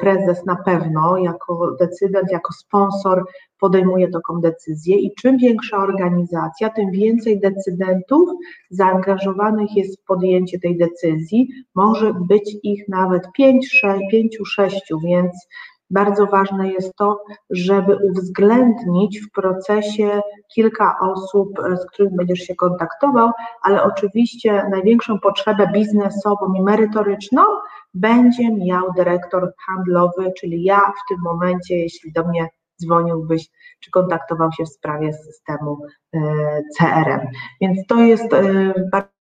prezes 0.00 0.46
na 0.46 0.56
pewno, 0.56 1.18
jako 1.18 1.76
decydent, 1.80 2.32
jako 2.32 2.52
sponsor 2.52 3.24
podejmuje 3.58 4.08
taką 4.08 4.40
decyzję 4.40 4.96
i 4.96 5.14
czym 5.14 5.38
większa 5.38 5.76
organizacja, 5.76 6.70
tym 6.70 6.90
więcej 6.90 7.40
decydentów 7.40 8.28
zaangażowanych 8.70 9.76
jest 9.76 10.00
w 10.00 10.04
podjęcie 10.04 10.58
tej 10.58 10.78
decyzji. 10.78 11.48
Może 11.74 12.14
być 12.14 12.56
ich 12.62 12.88
nawet 12.88 13.22
5, 13.32 13.68
6, 14.44 14.92
więc 15.04 15.32
bardzo 15.90 16.26
ważne 16.26 16.68
jest 16.68 16.96
to, 16.96 17.24
żeby 17.50 17.96
uwzględnić 17.96 19.20
w 19.20 19.30
procesie 19.30 20.20
kilka 20.54 20.96
osób, 21.00 21.48
z 21.82 21.86
którymi 21.86 22.16
będziesz 22.16 22.38
się 22.38 22.54
kontaktował, 22.54 23.30
ale 23.62 23.82
oczywiście 23.82 24.64
największą 24.70 25.18
potrzebę 25.18 25.66
biznesową 25.72 26.54
i 26.54 26.62
merytoryczną 26.62 27.42
będzie 27.94 28.54
miał 28.56 28.92
dyrektor 28.96 29.52
handlowy, 29.66 30.32
czyli 30.40 30.62
ja 30.62 30.78
w 30.78 31.08
tym 31.08 31.18
momencie, 31.22 31.78
jeśli 31.78 32.12
do 32.12 32.28
mnie 32.28 32.48
dzwoniłbyś, 32.80 33.50
czy 33.80 33.90
kontaktował 33.90 34.52
się 34.52 34.64
w 34.64 34.68
sprawie 34.68 35.12
systemu 35.12 35.78
e, 36.14 36.18
CRM. 36.78 37.20
Więc 37.60 37.86
to 37.86 38.00
jest 38.00 38.34
e, 38.34 38.72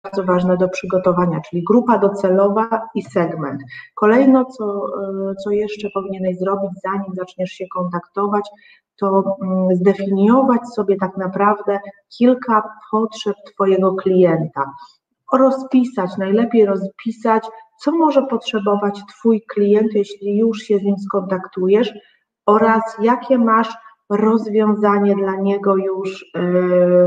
bardzo 0.08 0.34
ważne 0.34 0.58
do 0.58 0.70
przygotowania, 0.70 1.42
czyli 1.50 1.64
grupa 1.64 1.98
docelowa 1.98 2.88
i 2.96 3.02
segment. 3.02 3.62
Kolejno, 3.96 4.46
co, 4.46 4.86
e, 5.32 5.36
co 5.44 5.52
jeszcze 5.52 5.90
powinieneś 5.94 6.38
zrobić, 6.38 6.72
zanim 6.84 7.14
zaczniesz 7.14 7.50
się 7.50 7.66
kontaktować, 7.74 8.50
to 9.00 9.38
mm, 9.42 9.76
zdefiniować 9.76 10.62
sobie 10.76 10.96
tak 11.00 11.18
naprawdę 11.18 11.80
kilka 12.18 12.64
potrzeb 12.92 13.36
Twojego 13.54 13.96
klienta. 13.96 14.72
Rozpisać, 15.34 16.18
najlepiej 16.18 16.66
rozpisać, 16.66 17.44
co 17.84 17.92
może 17.92 18.22
potrzebować 18.22 19.02
Twój 19.10 19.42
klient, 19.50 19.94
jeśli 19.94 20.38
już 20.38 20.60
się 20.60 20.78
z 20.78 20.84
nim 20.84 20.98
skontaktujesz, 20.98 21.94
oraz 22.46 22.98
jakie 23.02 23.38
masz 23.38 23.70
rozwiązanie 24.10 25.16
dla 25.16 25.36
niego 25.36 25.78
już 25.78 26.22
y, 26.24 26.28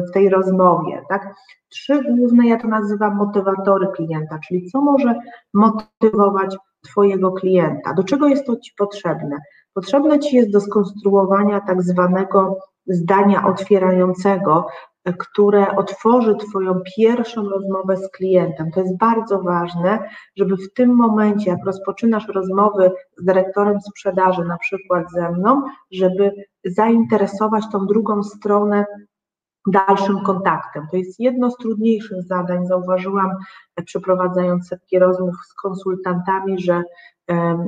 w 0.09 0.13
tej 0.13 0.29
rozmowie. 0.29 1.03
Tak? 1.09 1.35
Trzy 1.69 2.03
główne, 2.03 2.47
ja 2.49 2.57
to 2.57 2.69
nazywam 2.69 3.17
motywatory 3.17 3.89
klienta, 3.97 4.39
czyli 4.49 4.67
co 4.67 4.81
może 4.81 5.15
motywować 5.55 6.57
Twojego 6.83 7.33
klienta, 7.33 7.95
do 7.95 8.05
czego 8.05 8.29
jest 8.29 8.47
to 8.47 8.57
Ci 8.57 8.73
potrzebne. 8.79 9.37
Potrzebne 9.75 10.19
Ci 10.19 10.37
jest 10.37 10.53
do 10.53 10.61
skonstruowania 10.61 11.61
tak 11.61 11.83
zwanego 11.83 12.59
zdania 12.87 13.47
otwierającego, 13.47 14.67
które 15.19 15.77
otworzy 15.77 16.35
Twoją 16.35 16.81
pierwszą 16.97 17.49
rozmowę 17.49 17.97
z 17.97 18.09
klientem. 18.09 18.71
To 18.71 18.81
jest 18.81 18.97
bardzo 18.97 19.43
ważne, 19.43 19.99
żeby 20.37 20.57
w 20.57 20.73
tym 20.73 20.95
momencie, 20.95 21.51
jak 21.51 21.67
rozpoczynasz 21.67 22.29
rozmowy 22.29 22.93
z 23.17 23.25
dyrektorem 23.25 23.81
sprzedaży, 23.81 24.45
na 24.45 24.59
przykład 24.59 25.11
ze 25.13 25.31
mną, 25.31 25.63
żeby 25.91 26.33
zainteresować 26.65 27.65
tą 27.73 27.87
drugą 27.87 28.23
stronę 28.23 28.85
dalszym 29.67 30.21
kontaktem. 30.25 30.87
To 30.91 30.97
jest 30.97 31.21
jedno 31.21 31.51
z 31.51 31.57
trudniejszych 31.57 32.23
zadań. 32.23 32.67
Zauważyłam, 32.67 33.31
e, 33.77 33.83
przeprowadzając 33.83 34.69
setki 34.69 34.99
rozmów 34.99 35.35
z 35.49 35.55
konsultantami, 35.55 36.61
że, 36.61 36.83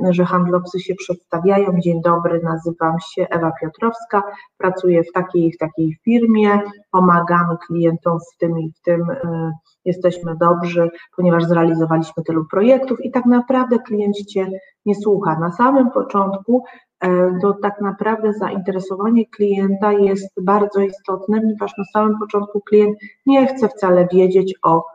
że 0.09 0.25
handlowcy 0.25 0.79
się 0.79 0.95
przedstawiają. 0.95 1.79
Dzień 1.79 2.01
dobry, 2.01 2.41
nazywam 2.43 2.95
się 2.99 3.27
Ewa 3.29 3.51
Piotrowska, 3.61 4.23
pracuję 4.57 5.03
w 5.03 5.11
takiej 5.11 5.51
w 5.51 5.57
takiej 5.57 5.97
firmie, 6.03 6.61
pomagamy 6.91 7.57
klientom 7.67 8.19
w 8.19 8.37
tym 8.37 8.59
i 8.59 8.71
w 8.71 8.81
tym, 8.81 9.09
e, 9.09 9.51
jesteśmy 9.85 10.35
dobrzy, 10.35 10.89
ponieważ 11.15 11.43
zrealizowaliśmy 11.43 12.23
tylu 12.23 12.45
projektów 12.51 13.05
i 13.05 13.11
tak 13.11 13.25
naprawdę 13.25 13.79
klient 13.79 14.15
Cię 14.15 14.47
nie 14.85 14.95
słucha. 14.95 15.39
Na 15.39 15.51
samym 15.51 15.91
początku 15.91 16.63
E, 17.03 17.39
to 17.41 17.53
tak 17.53 17.81
naprawdę 17.81 18.33
zainteresowanie 18.33 19.25
klienta 19.25 19.91
jest 19.91 20.41
bardzo 20.41 20.81
istotne, 20.81 21.41
ponieważ 21.41 21.77
na 21.77 21.83
samym 21.93 22.19
początku 22.19 22.61
klient 22.61 22.97
nie 23.25 23.47
chce 23.47 23.69
wcale 23.69 24.07
wiedzieć 24.13 24.55
o 24.63 24.85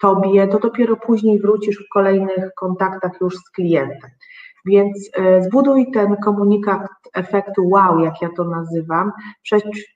Tobie, 0.00 0.48
to 0.48 0.58
dopiero 0.58 0.96
później 0.96 1.40
wrócisz 1.40 1.84
w 1.86 1.92
kolejnych 1.92 2.54
kontaktach 2.54 3.12
już 3.20 3.36
z 3.36 3.50
klientem. 3.50 4.10
Więc 4.66 5.10
e, 5.16 5.42
zbuduj 5.42 5.90
ten 5.94 6.16
komunikat 6.16 6.86
efektu 7.14 7.68
wow, 7.68 7.98
jak 7.98 8.22
ja 8.22 8.28
to 8.36 8.44
nazywam, 8.44 9.12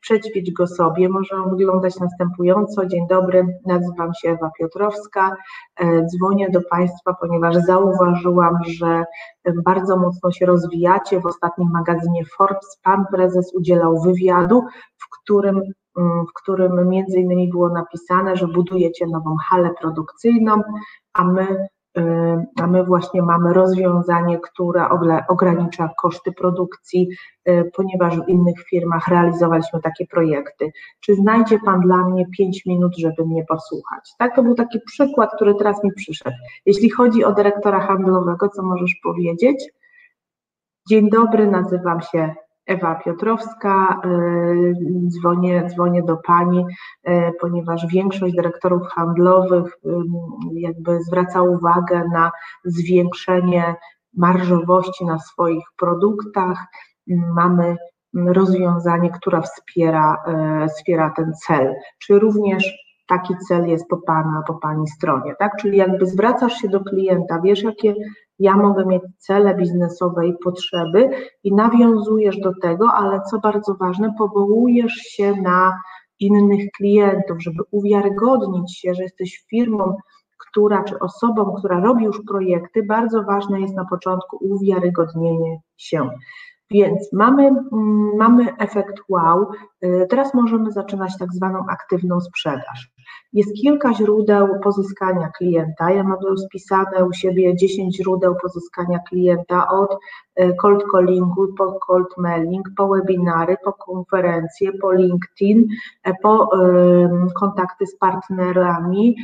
przećwicz 0.00 0.52
go 0.52 0.66
sobie. 0.66 1.08
Może 1.08 1.36
on 1.36 1.50
wyglądać 1.50 2.00
następująco. 2.00 2.86
Dzień 2.86 3.06
dobry, 3.08 3.46
nazywam 3.66 4.14
się 4.14 4.30
Ewa 4.30 4.50
Piotrowska. 4.58 5.36
E, 5.80 6.06
dzwonię 6.06 6.50
do 6.50 6.60
Państwa, 6.70 7.14
ponieważ 7.20 7.56
zauważyłam, 7.56 8.54
że 8.66 9.04
bardzo 9.64 9.96
mocno 9.96 10.32
się 10.32 10.46
rozwijacie. 10.46 11.20
W 11.20 11.26
ostatnim 11.26 11.70
magazynie 11.70 12.24
Forbes 12.24 12.78
pan 12.82 13.04
prezes 13.12 13.54
udzielał 13.54 14.02
wywiadu, 14.02 14.64
w 14.96 15.20
którym 15.20 15.62
w 15.96 16.32
którym 16.34 16.88
między 16.88 17.20
innymi 17.20 17.48
było 17.48 17.68
napisane, 17.68 18.36
że 18.36 18.46
budujecie 18.46 19.06
nową 19.06 19.36
halę 19.50 19.70
produkcyjną, 19.80 20.62
a 21.12 21.24
my 21.24 21.68
Y, 21.98 22.02
a 22.56 22.66
my 22.66 22.84
właśnie 22.84 23.22
mamy 23.22 23.52
rozwiązanie, 23.52 24.38
które 24.38 24.88
ogranicza 25.28 25.90
koszty 26.02 26.32
produkcji, 26.32 27.08
y, 27.48 27.70
ponieważ 27.76 28.20
w 28.20 28.28
innych 28.28 28.64
firmach 28.70 29.08
realizowaliśmy 29.08 29.80
takie 29.80 30.06
projekty. 30.06 30.72
Czy 31.00 31.14
znajdzie 31.14 31.58
Pan 31.64 31.80
dla 31.80 31.96
mnie 31.96 32.26
5 32.38 32.66
minut, 32.66 32.96
żeby 32.98 33.26
mnie 33.26 33.44
posłuchać? 33.44 34.10
Tak, 34.18 34.36
to 34.36 34.42
był 34.42 34.54
taki 34.54 34.80
przykład, 34.80 35.30
który 35.34 35.54
teraz 35.54 35.84
mi 35.84 35.92
przyszedł. 35.92 36.36
Jeśli 36.66 36.90
chodzi 36.90 37.24
o 37.24 37.32
dyrektora 37.32 37.80
handlowego, 37.80 38.48
co 38.48 38.62
możesz 38.62 38.94
powiedzieć? 39.02 39.72
Dzień 40.88 41.10
dobry, 41.10 41.46
nazywam 41.46 42.00
się 42.00 42.34
Ewa 42.66 42.94
Piotrowska, 42.94 44.00
y, 44.04 44.74
dzwonię, 45.08 45.66
dzwonię 45.68 46.02
do 46.02 46.16
Pani, 46.16 46.64
y, 47.08 47.32
ponieważ 47.40 47.86
większość 47.86 48.34
dyrektorów 48.34 48.88
handlowych 48.88 49.66
y, 49.66 49.90
jakby 50.54 51.02
zwraca 51.02 51.42
uwagę 51.42 52.04
na 52.12 52.30
zwiększenie 52.64 53.74
marżowości 54.16 55.04
na 55.04 55.18
swoich 55.18 55.64
produktach. 55.76 56.58
Mamy 57.34 57.76
rozwiązanie, 58.14 59.10
które 59.10 59.42
wspiera, 59.42 60.16
wspiera 60.68 61.12
ten 61.16 61.32
cel. 61.46 61.74
Czy 61.98 62.18
również 62.18 62.72
taki 63.08 63.34
cel 63.48 63.66
jest 63.66 63.88
po 63.88 63.96
Pana, 63.96 64.42
po 64.46 64.54
Pani 64.54 64.88
stronie, 64.88 65.34
tak? 65.38 65.56
Czyli 65.56 65.78
jakby 65.78 66.06
zwracasz 66.06 66.54
się 66.54 66.68
do 66.68 66.80
klienta, 66.80 67.40
wiesz, 67.40 67.62
jakie 67.62 67.94
ja 68.42 68.56
mogę 68.56 68.86
mieć 68.86 69.02
cele 69.18 69.54
biznesowe 69.54 70.26
i 70.26 70.34
potrzeby 70.44 71.10
i 71.44 71.54
nawiązujesz 71.54 72.38
do 72.38 72.52
tego, 72.62 72.92
ale 72.92 73.20
co 73.30 73.38
bardzo 73.38 73.74
ważne, 73.74 74.14
powołujesz 74.18 74.92
się 74.92 75.34
na 75.42 75.72
innych 76.20 76.70
klientów, 76.76 77.42
żeby 77.42 77.62
uwiarygodnić 77.70 78.78
się, 78.78 78.94
że 78.94 79.02
jesteś 79.02 79.44
firmą, 79.50 79.96
która 80.38 80.84
czy 80.84 80.98
osobą, 80.98 81.54
która 81.58 81.80
robi 81.80 82.04
już 82.04 82.20
projekty, 82.28 82.82
bardzo 82.82 83.22
ważne 83.22 83.60
jest 83.60 83.74
na 83.74 83.84
początku 83.84 84.38
uwiarygodnienie 84.40 85.60
się. 85.76 86.10
Więc 86.72 87.12
mamy, 87.12 87.46
mm, 87.46 88.16
mamy 88.16 88.56
efekt 88.58 89.00
wow. 89.08 89.46
Y, 89.84 90.06
teraz 90.10 90.34
możemy 90.34 90.72
zaczynać 90.72 91.18
tak 91.18 91.32
zwaną 91.32 91.64
aktywną 91.70 92.20
sprzedaż. 92.20 92.92
Jest 93.32 93.56
kilka 93.62 93.94
źródeł 93.94 94.60
pozyskania 94.60 95.28
klienta. 95.38 95.90
Ja 95.90 96.04
mam 96.04 96.18
spisane 96.36 97.04
u 97.04 97.12
siebie 97.12 97.56
10 97.56 97.96
źródeł 97.96 98.36
pozyskania 98.42 98.98
klienta 99.08 99.68
od 99.68 99.98
e, 100.34 100.54
cold 100.54 100.84
callingu, 100.92 101.54
po 101.58 101.72
cold 101.72 102.16
mailing, 102.18 102.68
po 102.76 102.88
webinary, 102.88 103.56
po 103.64 103.72
konferencje, 103.72 104.72
po 104.72 104.92
LinkedIn, 104.92 105.68
e, 106.04 106.14
po 106.22 106.50
kontakty 107.40 107.86
z 107.86 107.98
partnerami. 107.98 109.16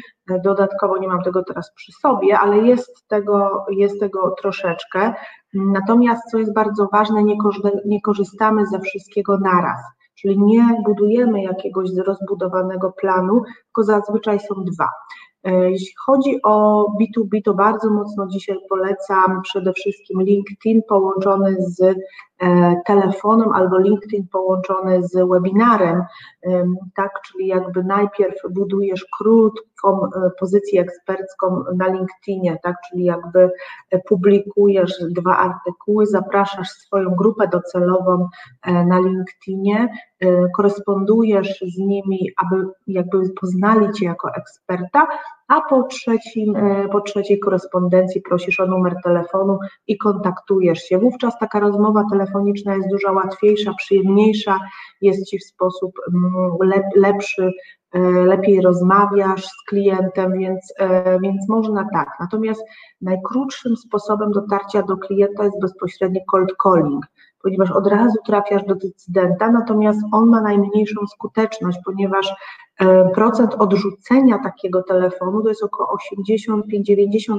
Dodatkowo 0.44 0.98
nie 0.98 1.08
mam 1.08 1.22
tego 1.22 1.42
teraz 1.42 1.72
przy 1.74 1.92
sobie, 1.92 2.38
ale 2.38 2.58
jest 2.58 3.08
tego, 3.08 3.66
jest 3.70 4.00
tego 4.00 4.34
troszeczkę. 4.40 5.14
Natomiast, 5.54 6.30
co 6.30 6.38
jest 6.38 6.54
bardzo 6.54 6.88
ważne, 6.92 7.24
nie 7.84 8.00
korzystamy 8.00 8.66
ze 8.66 8.80
wszystkiego 8.80 9.38
naraz. 9.38 9.80
Czyli 10.14 10.38
nie 10.42 10.82
budujemy 10.84 11.42
jakiegoś 11.42 11.90
rozbudowanego 12.06 12.92
planu, 12.92 13.42
tylko 13.64 13.82
zazwyczaj 13.82 14.40
są 14.40 14.64
dwa. 14.64 14.88
E, 15.44 15.70
jeśli 15.70 15.94
chodzi 16.06 16.42
o 16.44 16.84
B2B, 17.00 17.42
to 17.44 17.54
bardzo 17.54 17.90
mocno 17.90 18.26
dzisiaj 18.26 18.56
polecam 18.68 19.42
przede 19.42 19.72
wszystkim 19.72 20.22
LinkedIn 20.22 20.82
połączony 20.88 21.56
z 21.58 21.96
telefonem 22.86 23.52
albo 23.52 23.78
LinkedIn 23.78 24.28
połączony 24.32 25.02
z 25.02 25.28
webinarem, 25.28 26.02
tak, 26.94 27.10
czyli 27.26 27.46
jakby 27.46 27.84
najpierw 27.84 28.36
budujesz 28.50 29.06
krótką 29.18 30.04
e, 30.04 30.30
pozycję 30.40 30.80
ekspercką 30.82 31.64
na 31.76 31.88
LinkedInie, 31.88 32.58
tak, 32.62 32.76
czyli 32.90 33.04
jakby 33.04 33.50
publikujesz 34.08 34.94
dwa 35.10 35.36
artykuły, 35.36 36.06
zapraszasz 36.06 36.68
swoją 36.68 37.10
grupę 37.10 37.48
docelową 37.48 38.28
na 38.66 38.98
LinkedInie, 38.98 39.88
korespondujesz 40.56 41.64
z 41.74 41.78
nimi, 41.78 42.30
aby 42.36 42.64
jakby 42.86 43.30
poznali 43.40 43.92
Cię 43.92 44.06
jako 44.06 44.34
eksperta, 44.34 45.06
a 45.48 45.60
po, 45.60 45.82
trzecim, 45.82 46.56
e, 46.56 46.88
po 46.88 47.00
trzeciej 47.00 47.38
korespondencji 47.38 48.20
prosisz 48.20 48.60
o 48.60 48.66
numer 48.66 48.94
telefonu 49.04 49.58
i 49.86 49.98
kontaktujesz 49.98 50.78
się. 50.78 50.98
Wówczas 50.98 51.38
taka 51.38 51.60
rozmowa 51.60 52.04
telefoniczna 52.10 52.74
jest 52.74 52.88
dużo 52.90 53.12
łatwiejsza, 53.12 53.74
przyjemniejsza, 53.74 54.58
jest 55.00 55.26
Ci 55.26 55.38
w 55.38 55.44
sposób 55.44 55.92
mm, 56.14 56.82
lepszy, 56.96 57.50
e, 57.92 58.00
lepiej 58.00 58.60
rozmawiasz 58.60 59.46
z 59.46 59.64
klientem, 59.68 60.38
więc, 60.38 60.74
e, 60.78 61.20
więc 61.20 61.48
można 61.48 61.88
tak. 61.92 62.08
Natomiast 62.20 62.64
najkrótszym 63.00 63.76
sposobem 63.76 64.30
dotarcia 64.30 64.82
do 64.82 64.96
klienta 64.96 65.44
jest 65.44 65.60
bezpośredni 65.60 66.20
cold 66.30 66.52
calling 66.62 67.04
ponieważ 67.42 67.70
od 67.70 67.86
razu 67.86 68.16
trafiasz 68.26 68.64
do 68.64 68.74
decydenta, 68.74 69.50
natomiast 69.50 70.00
on 70.12 70.28
ma 70.28 70.40
najmniejszą 70.40 71.06
skuteczność, 71.06 71.78
ponieważ 71.84 72.34
e, 72.80 73.08
procent 73.08 73.54
odrzucenia 73.54 74.38
takiego 74.38 74.82
telefonu 74.82 75.42
to 75.42 75.48
jest 75.48 75.62
około 75.62 75.96
85-90% 76.12 77.38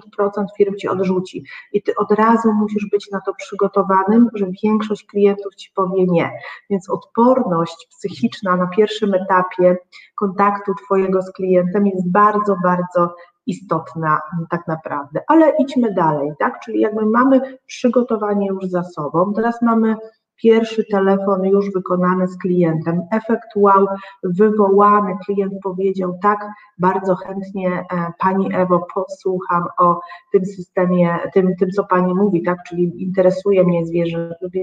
firm 0.58 0.76
ci 0.76 0.88
odrzuci 0.88 1.44
i 1.74 1.82
ty 1.82 1.96
od 1.96 2.12
razu 2.12 2.54
musisz 2.54 2.90
być 2.92 3.12
na 3.12 3.22
to 3.22 3.34
przygotowanym, 3.34 4.30
że 4.34 4.46
większość 4.64 5.06
klientów 5.06 5.56
ci 5.56 5.72
powie 5.76 6.06
nie. 6.06 6.32
Więc 6.70 6.90
odporność 6.90 7.88
psychiczna 7.90 8.56
na 8.56 8.68
pierwszym 8.68 9.14
etapie 9.14 9.78
kontaktu 10.16 10.74
twojego 10.86 11.22
z 11.22 11.32
klientem 11.32 11.88
jest 11.88 12.12
bardzo, 12.12 12.56
bardzo 12.64 13.16
istotna 13.50 14.20
tak 14.50 14.68
naprawdę. 14.68 15.22
Ale 15.28 15.54
idźmy 15.60 15.94
dalej, 15.94 16.32
tak? 16.40 16.60
Czyli 16.60 16.80
jakby 16.80 17.06
mamy 17.06 17.42
przygotowanie 17.66 18.48
już 18.48 18.66
za 18.66 18.84
sobą, 18.84 19.34
teraz 19.34 19.62
mamy 19.62 19.96
pierwszy 20.44 20.84
telefon 20.92 21.46
już 21.46 21.72
wykonany 21.74 22.28
z 22.28 22.38
klientem, 22.38 23.02
efekt 23.12 23.48
wow 23.56 23.88
wywołany, 24.24 25.18
klient 25.26 25.54
powiedział 25.64 26.20
tak, 26.22 26.48
bardzo 26.78 27.16
chętnie 27.16 27.70
e, 27.70 27.84
Pani 28.20 28.56
Ewo 28.56 28.88
posłucham 28.94 29.64
o 29.78 30.00
tym 30.32 30.46
systemie, 30.46 31.18
tym, 31.34 31.56
tym 31.56 31.70
co 31.70 31.84
Pani 31.84 32.14
mówi, 32.14 32.44
tak, 32.44 32.58
czyli 32.68 33.04
interesuje 33.04 33.64
mnie 33.64 33.84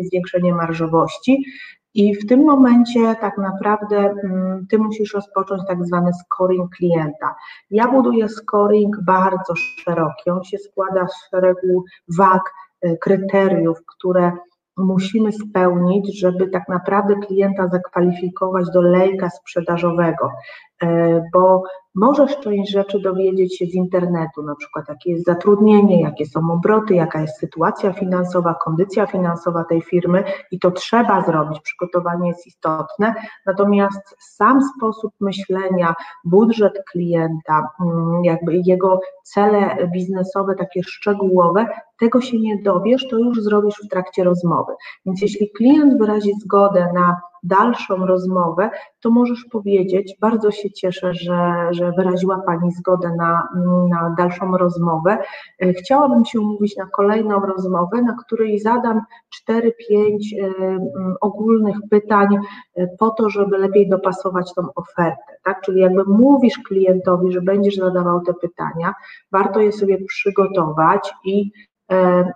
zwiększenie 0.02 0.54
marżowości, 0.54 1.44
i 1.96 2.14
w 2.14 2.26
tym 2.26 2.44
momencie 2.44 3.16
tak 3.20 3.38
naprawdę 3.38 3.96
mm, 3.96 4.66
ty 4.70 4.78
musisz 4.78 5.14
rozpocząć 5.14 5.62
tak 5.68 5.86
zwany 5.86 6.10
scoring 6.14 6.70
klienta. 6.76 7.34
Ja 7.70 7.88
buduję 7.88 8.28
scoring 8.28 8.96
bardzo 9.02 9.54
szeroki. 9.56 10.30
On 10.30 10.44
się 10.44 10.58
składa 10.58 11.06
z 11.06 11.30
szeregu 11.30 11.84
wag, 12.18 12.54
y, 12.84 12.98
kryteriów, 13.00 13.78
które 13.86 14.32
musimy 14.76 15.32
spełnić, 15.32 16.20
żeby 16.20 16.48
tak 16.48 16.68
naprawdę 16.68 17.14
klienta 17.26 17.68
zakwalifikować 17.68 18.70
do 18.70 18.80
lejka 18.80 19.30
sprzedażowego. 19.30 20.30
E, 20.82 21.22
bo 21.32 21.62
możesz 21.96 22.40
część 22.40 22.72
rzeczy 22.72 23.00
dowiedzieć 23.00 23.58
się 23.58 23.66
z 23.66 23.74
internetu, 23.74 24.42
na 24.42 24.54
przykład 24.54 24.88
jakie 24.88 25.10
jest 25.10 25.24
zatrudnienie, 25.24 26.00
jakie 26.00 26.26
są 26.26 26.50
obroty, 26.52 26.94
jaka 26.94 27.20
jest 27.20 27.38
sytuacja 27.38 27.92
finansowa, 27.92 28.54
kondycja 28.54 29.06
finansowa 29.06 29.64
tej 29.64 29.82
firmy 29.82 30.24
i 30.50 30.58
to 30.58 30.70
trzeba 30.70 31.24
zrobić, 31.24 31.60
przygotowanie 31.60 32.28
jest 32.28 32.46
istotne, 32.46 33.14
natomiast 33.46 34.16
sam 34.18 34.60
sposób 34.76 35.12
myślenia, 35.20 35.94
budżet 36.24 36.82
klienta, 36.92 37.68
mm, 37.80 38.24
jakby 38.24 38.62
jego 38.64 39.00
cele 39.22 39.88
biznesowe, 39.92 40.54
takie 40.54 40.82
szczegółowe, 40.82 41.66
tego 41.98 42.20
się 42.20 42.38
nie 42.40 42.62
dowiesz, 42.62 43.08
to 43.08 43.18
już 43.18 43.42
zrobisz 43.42 43.76
w 43.84 43.88
trakcie 43.88 44.24
rozmowy. 44.24 44.72
Więc 45.06 45.22
jeśli 45.22 45.50
klient 45.50 45.98
wyrazi 45.98 46.32
zgodę 46.40 46.88
na 46.94 47.20
dalszą 47.46 48.06
rozmowę, 48.06 48.70
to 49.00 49.10
możesz 49.10 49.44
powiedzieć, 49.52 50.16
bardzo 50.20 50.50
się 50.50 50.70
cieszę, 50.70 51.14
że, 51.14 51.68
że 51.70 51.92
wyraziła 51.96 52.42
Pani 52.46 52.72
zgodę 52.72 53.10
na, 53.18 53.48
na 53.88 54.14
dalszą 54.18 54.56
rozmowę. 54.56 55.18
E, 55.62 55.72
chciałabym 55.72 56.24
się 56.24 56.40
umówić 56.40 56.76
na 56.76 56.86
kolejną 56.86 57.40
rozmowę, 57.40 58.02
na 58.02 58.16
której 58.24 58.58
zadam 58.58 59.00
4-5 59.50 59.60
e, 59.60 60.48
ogólnych 61.20 61.76
pytań 61.90 62.26
e, 62.76 62.86
po 62.98 63.10
to, 63.10 63.30
żeby 63.30 63.58
lepiej 63.58 63.88
dopasować 63.88 64.54
tą 64.54 64.62
ofertę. 64.74 65.32
Tak? 65.44 65.60
Czyli 65.60 65.80
jakby 65.80 66.04
mówisz 66.04 66.58
klientowi, 66.68 67.32
że 67.32 67.40
będziesz 67.40 67.76
zadawał 67.76 68.20
te 68.20 68.34
pytania, 68.34 68.94
warto 69.32 69.60
je 69.60 69.72
sobie 69.72 70.04
przygotować 70.04 71.12
i 71.24 71.50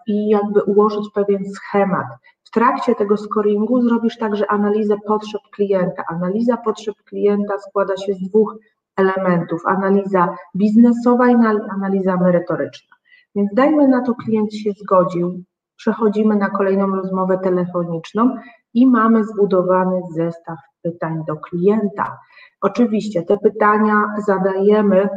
i 0.07 0.29
jakby 0.29 0.63
ułożyć 0.63 1.05
pewien 1.15 1.45
schemat. 1.45 2.07
W 2.51 2.53
trakcie 2.53 2.95
tego 2.95 3.17
scoringu 3.17 3.83
zrobisz 3.83 4.19
także 4.19 4.51
analizę 4.51 4.97
potrzeb 5.07 5.43
klienta. 5.55 6.05
Analiza 6.09 6.57
potrzeb 6.57 6.95
klienta 7.05 7.59
składa 7.59 7.97
się 7.97 8.15
z 8.15 8.29
dwóch 8.29 8.57
elementów: 8.97 9.63
analiza 9.67 10.37
biznesowa 10.57 11.31
i 11.31 11.35
analiza 11.71 12.17
merytoryczna. 12.17 12.97
Więc 13.35 13.55
dajmy 13.55 13.89
na 13.89 14.03
to, 14.03 14.15
klient 14.15 14.55
się 14.55 14.71
zgodził, 14.73 15.43
przechodzimy 15.77 16.37
na 16.37 16.51
kolejną 16.51 16.97
rozmowę 16.97 17.39
telefoniczną 17.39 18.37
i 18.75 18.87
mamy 18.87 19.25
zbudowany 19.25 20.01
zestaw 20.11 20.59
pytań 20.83 21.25
do 21.27 21.37
klienta. 21.37 22.19
Oczywiście 22.61 23.23
te 23.23 23.39
pytania 23.39 24.05
zadajemy 24.27 25.09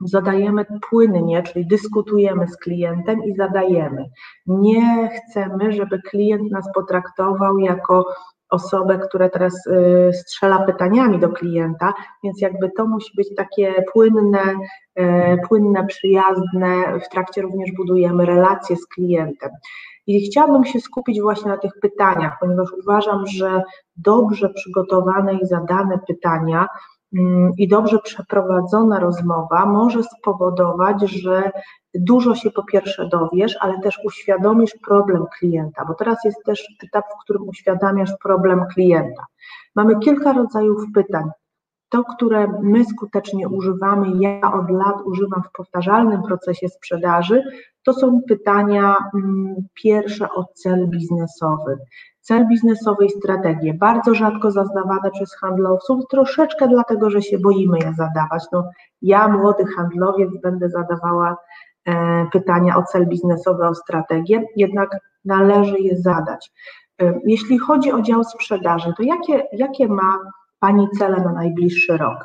zadajemy 0.00 0.66
płynnie, 0.90 1.42
czyli 1.42 1.66
dyskutujemy 1.66 2.48
z 2.48 2.56
klientem 2.56 3.24
i 3.24 3.34
zadajemy. 3.34 4.04
Nie 4.46 5.08
chcemy, 5.08 5.72
żeby 5.72 6.02
klient 6.02 6.50
nas 6.50 6.64
potraktował 6.74 7.58
jako 7.58 8.04
osobę, 8.50 8.98
która 8.98 9.28
teraz 9.28 9.66
y, 9.66 10.10
strzela 10.12 10.58
pytaniami 10.58 11.18
do 11.18 11.28
klienta, 11.28 11.94
więc 12.24 12.40
jakby 12.40 12.70
to 12.76 12.86
musi 12.86 13.16
być 13.16 13.34
takie 13.36 13.84
płynne, 13.92 14.42
y, 15.00 15.38
płynne, 15.48 15.86
przyjazne. 15.86 17.00
W 17.06 17.08
trakcie 17.08 17.42
również 17.42 17.70
budujemy 17.76 18.26
relacje 18.26 18.76
z 18.76 18.86
klientem. 18.86 19.50
I 20.06 20.26
chciałabym 20.26 20.64
się 20.64 20.80
skupić 20.80 21.20
właśnie 21.20 21.50
na 21.50 21.58
tych 21.58 21.72
pytaniach, 21.82 22.36
ponieważ 22.40 22.68
uważam, 22.82 23.26
że 23.26 23.62
dobrze 23.96 24.48
przygotowane 24.48 25.34
i 25.34 25.46
zadane 25.46 25.98
pytania 26.08 26.66
i 27.58 27.68
dobrze 27.68 27.98
przeprowadzona 27.98 28.98
rozmowa 28.98 29.66
może 29.66 30.02
spowodować, 30.02 31.10
że 31.10 31.50
dużo 31.94 32.34
się 32.34 32.50
po 32.50 32.64
pierwsze 32.64 33.08
dowiesz, 33.08 33.56
ale 33.60 33.80
też 33.80 34.00
uświadomisz 34.04 34.74
problem 34.86 35.24
klienta, 35.38 35.84
bo 35.84 35.94
teraz 35.94 36.18
jest 36.24 36.44
też 36.44 36.64
etap, 36.84 37.04
w 37.04 37.22
którym 37.24 37.48
uświadamiasz 37.48 38.12
problem 38.22 38.64
klienta. 38.74 39.26
Mamy 39.74 39.98
kilka 39.98 40.32
rodzajów 40.32 40.84
pytań. 40.94 41.30
To, 41.88 42.04
które 42.04 42.46
my 42.62 42.84
skutecznie 42.84 43.48
używamy, 43.48 44.06
ja 44.18 44.52
od 44.52 44.70
lat 44.70 44.96
używam 45.04 45.42
w 45.42 45.52
powtarzalnym 45.52 46.22
procesie 46.22 46.68
sprzedaży, 46.68 47.42
to 47.82 47.92
są 47.92 48.20
pytania 48.28 48.96
mm, 49.14 49.54
pierwsze 49.74 50.28
o 50.30 50.44
cel 50.44 50.88
biznesowy 50.88 51.78
cel 52.20 52.48
biznesowy 52.48 53.06
i 53.06 53.10
strategię, 53.10 53.74
bardzo 53.74 54.14
rzadko 54.14 54.50
zadawane 54.50 55.10
przez 55.10 55.36
handlowców, 55.36 56.04
troszeczkę 56.10 56.68
dlatego, 56.68 57.10
że 57.10 57.22
się 57.22 57.38
boimy 57.38 57.78
je 57.78 57.92
zadawać. 57.92 58.44
No, 58.52 58.70
ja, 59.02 59.28
młody 59.28 59.64
handlowiec, 59.76 60.30
będę 60.42 60.68
zadawała 60.68 61.36
e, 61.86 62.26
pytania 62.32 62.76
o 62.76 62.82
cel 62.82 63.06
biznesowy, 63.06 63.66
o 63.66 63.74
strategię, 63.74 64.44
jednak 64.56 64.90
należy 65.24 65.78
je 65.78 65.98
zadać. 65.98 66.52
E, 67.02 67.20
jeśli 67.24 67.58
chodzi 67.58 67.92
o 67.92 68.02
dział 68.02 68.24
sprzedaży, 68.24 68.92
to 68.96 69.02
jakie, 69.02 69.46
jakie 69.52 69.88
ma 69.88 70.18
Pani 70.60 70.88
cele 70.98 71.20
na 71.20 71.32
najbliższy 71.32 71.96
rok? 71.96 72.24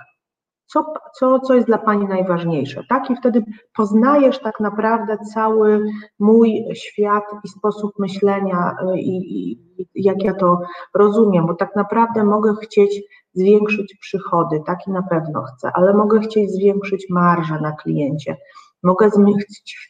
Co, 0.67 0.93
co, 1.19 1.39
co 1.39 1.53
jest 1.53 1.67
dla 1.67 1.77
Pani 1.77 2.07
najważniejsze, 2.07 2.83
tak? 2.89 3.09
I 3.09 3.15
wtedy 3.15 3.43
poznajesz 3.75 4.39
tak 4.39 4.59
naprawdę 4.59 5.17
cały 5.33 5.85
mój 6.19 6.65
świat 6.73 7.23
i 7.43 7.47
sposób 7.47 7.91
myślenia 7.99 8.75
y, 8.95 8.99
i, 8.99 9.41
i 9.41 9.59
jak 9.95 10.23
ja 10.23 10.33
to 10.33 10.59
rozumiem, 10.93 11.47
bo 11.47 11.53
tak 11.53 11.75
naprawdę 11.75 12.23
mogę 12.23 12.55
chcieć 12.63 13.01
zwiększyć 13.33 13.97
przychody, 14.01 14.61
tak? 14.65 14.87
I 14.87 14.91
na 14.91 15.03
pewno 15.03 15.43
chcę, 15.43 15.71
ale 15.73 15.93
mogę 15.93 16.19
chcieć 16.19 16.51
zwiększyć 16.51 17.05
marżę 17.09 17.59
na 17.61 17.71
kliencie, 17.71 18.37
Mogę 18.83 19.09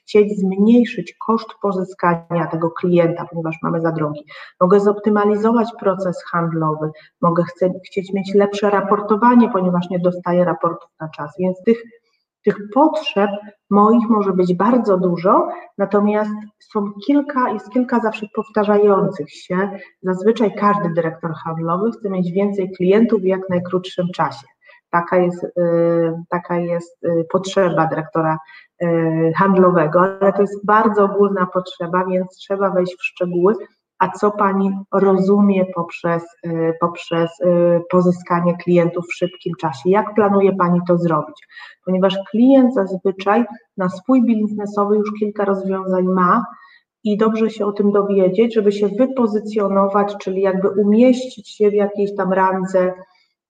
chcieć 0.01 0.39
zmniejszyć 0.39 1.15
koszt 1.25 1.47
pozyskania 1.61 2.47
tego 2.51 2.71
klienta, 2.71 3.25
ponieważ 3.31 3.55
mamy 3.61 3.81
za 3.81 3.91
drogi. 3.91 4.25
Mogę 4.61 4.79
zoptymalizować 4.79 5.69
proces 5.79 6.23
handlowy, 6.31 6.91
mogę 7.21 7.43
chcieć 7.85 8.13
mieć 8.13 8.33
lepsze 8.33 8.69
raportowanie, 8.69 9.49
ponieważ 9.49 9.89
nie 9.89 9.99
dostaję 9.99 10.45
raportów 10.45 10.89
na 10.99 11.09
czas. 11.09 11.31
Więc 11.39 11.63
tych, 11.65 11.83
tych 12.43 12.57
potrzeb 12.73 13.29
moich 13.69 14.09
może 14.09 14.33
być 14.33 14.53
bardzo 14.53 14.97
dużo, 14.97 15.47
natomiast 15.77 16.31
są 16.59 16.91
kilka, 17.07 17.49
jest 17.49 17.69
kilka 17.69 17.99
zawsze 17.99 18.25
powtarzających 18.35 19.31
się. 19.31 19.69
Zazwyczaj 20.01 20.55
każdy 20.55 20.89
dyrektor 20.93 21.33
handlowy 21.33 21.91
chce 21.91 22.09
mieć 22.09 22.31
więcej 22.31 22.71
klientów 22.71 23.21
w 23.21 23.25
jak 23.25 23.49
najkrótszym 23.49 24.07
czasie. 24.15 24.47
Taka 24.95 25.17
jest, 25.17 25.43
y, 25.43 25.49
taka 26.29 26.57
jest 26.57 27.03
y, 27.03 27.25
potrzeba 27.31 27.87
dyrektora 27.87 28.37
y, 28.83 29.33
handlowego, 29.35 29.99
ale 29.99 30.33
to 30.33 30.41
jest 30.41 30.65
bardzo 30.65 31.03
ogólna 31.03 31.45
potrzeba, 31.53 32.05
więc 32.05 32.37
trzeba 32.37 32.69
wejść 32.69 32.95
w 32.99 33.03
szczegóły. 33.03 33.53
A 33.99 34.09
co 34.09 34.31
Pani 34.31 34.71
rozumie 34.93 35.65
poprzez, 35.75 36.23
poprzez 36.79 37.31
pozyskanie 37.91 38.57
klientów 38.57 39.05
w 39.05 39.15
szybkim 39.15 39.53
czasie? 39.59 39.89
Jak 39.89 40.13
planuje 40.15 40.55
Pani 40.55 40.79
to 40.87 40.97
zrobić? 40.97 41.47
Ponieważ 41.85 42.17
klient 42.31 42.73
zazwyczaj 42.73 43.45
na 43.77 43.89
swój 43.89 44.25
biznesowy 44.25 44.95
już 44.95 45.11
kilka 45.19 45.45
rozwiązań 45.45 46.05
ma, 46.05 46.45
i 47.03 47.17
dobrze 47.17 47.49
się 47.49 47.65
o 47.65 47.71
tym 47.71 47.91
dowiedzieć, 47.91 48.55
żeby 48.55 48.71
się 48.71 48.87
wypozycjonować, 48.87 50.15
czyli 50.17 50.41
jakby 50.41 50.69
umieścić 50.69 51.49
się 51.49 51.69
w 51.69 51.73
jakiejś 51.73 52.15
tam 52.15 52.33
randze 52.33 52.93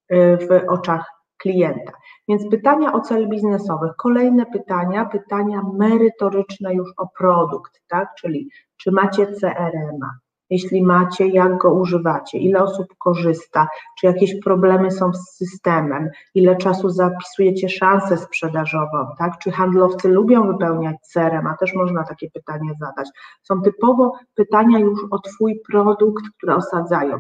w 0.10 0.62
oczach 0.68 1.15
klienta. 1.38 1.92
Więc 2.28 2.50
pytania 2.52 2.94
o 2.94 3.02
cel 3.02 3.30
biznesowy. 3.30 3.90
Kolejne 3.98 4.46
pytania, 4.46 5.06
pytania 5.06 5.62
merytoryczne 5.74 6.74
już 6.74 6.90
o 6.98 7.08
produkt, 7.18 7.82
tak? 7.88 8.10
Czyli 8.18 8.50
czy 8.78 8.92
macie 8.92 9.28
CRM-a? 9.28 10.26
Jeśli 10.50 10.84
macie, 10.84 11.28
jak 11.28 11.58
go 11.58 11.74
używacie, 11.74 12.38
ile 12.38 12.64
osób 12.64 12.88
korzysta, 12.98 13.68
czy 14.00 14.06
jakieś 14.06 14.40
problemy 14.44 14.92
są 14.92 15.14
z 15.14 15.38
systemem, 15.38 16.10
ile 16.36 16.56
czasu 16.56 16.90
zapisujecie 16.90 17.70
szansę 17.70 18.18
sprzedażową, 18.18 19.08
tak? 19.20 19.38
Czy 19.38 19.52
handlowcy 19.52 20.08
lubią 20.08 20.48
wypełniać 20.48 20.96
CRM, 21.14 21.48
a 21.48 21.58
też 21.58 21.74
można 21.74 22.04
takie 22.04 22.32
pytanie 22.32 22.72
zadać. 22.80 23.10
Są 23.44 23.62
typowo 23.62 24.14
pytania 24.36 24.80
już 24.80 25.00
o 25.12 25.20
Twój 25.20 25.62
produkt, 25.72 26.26
które 26.38 26.56
osadzają. 26.56 27.18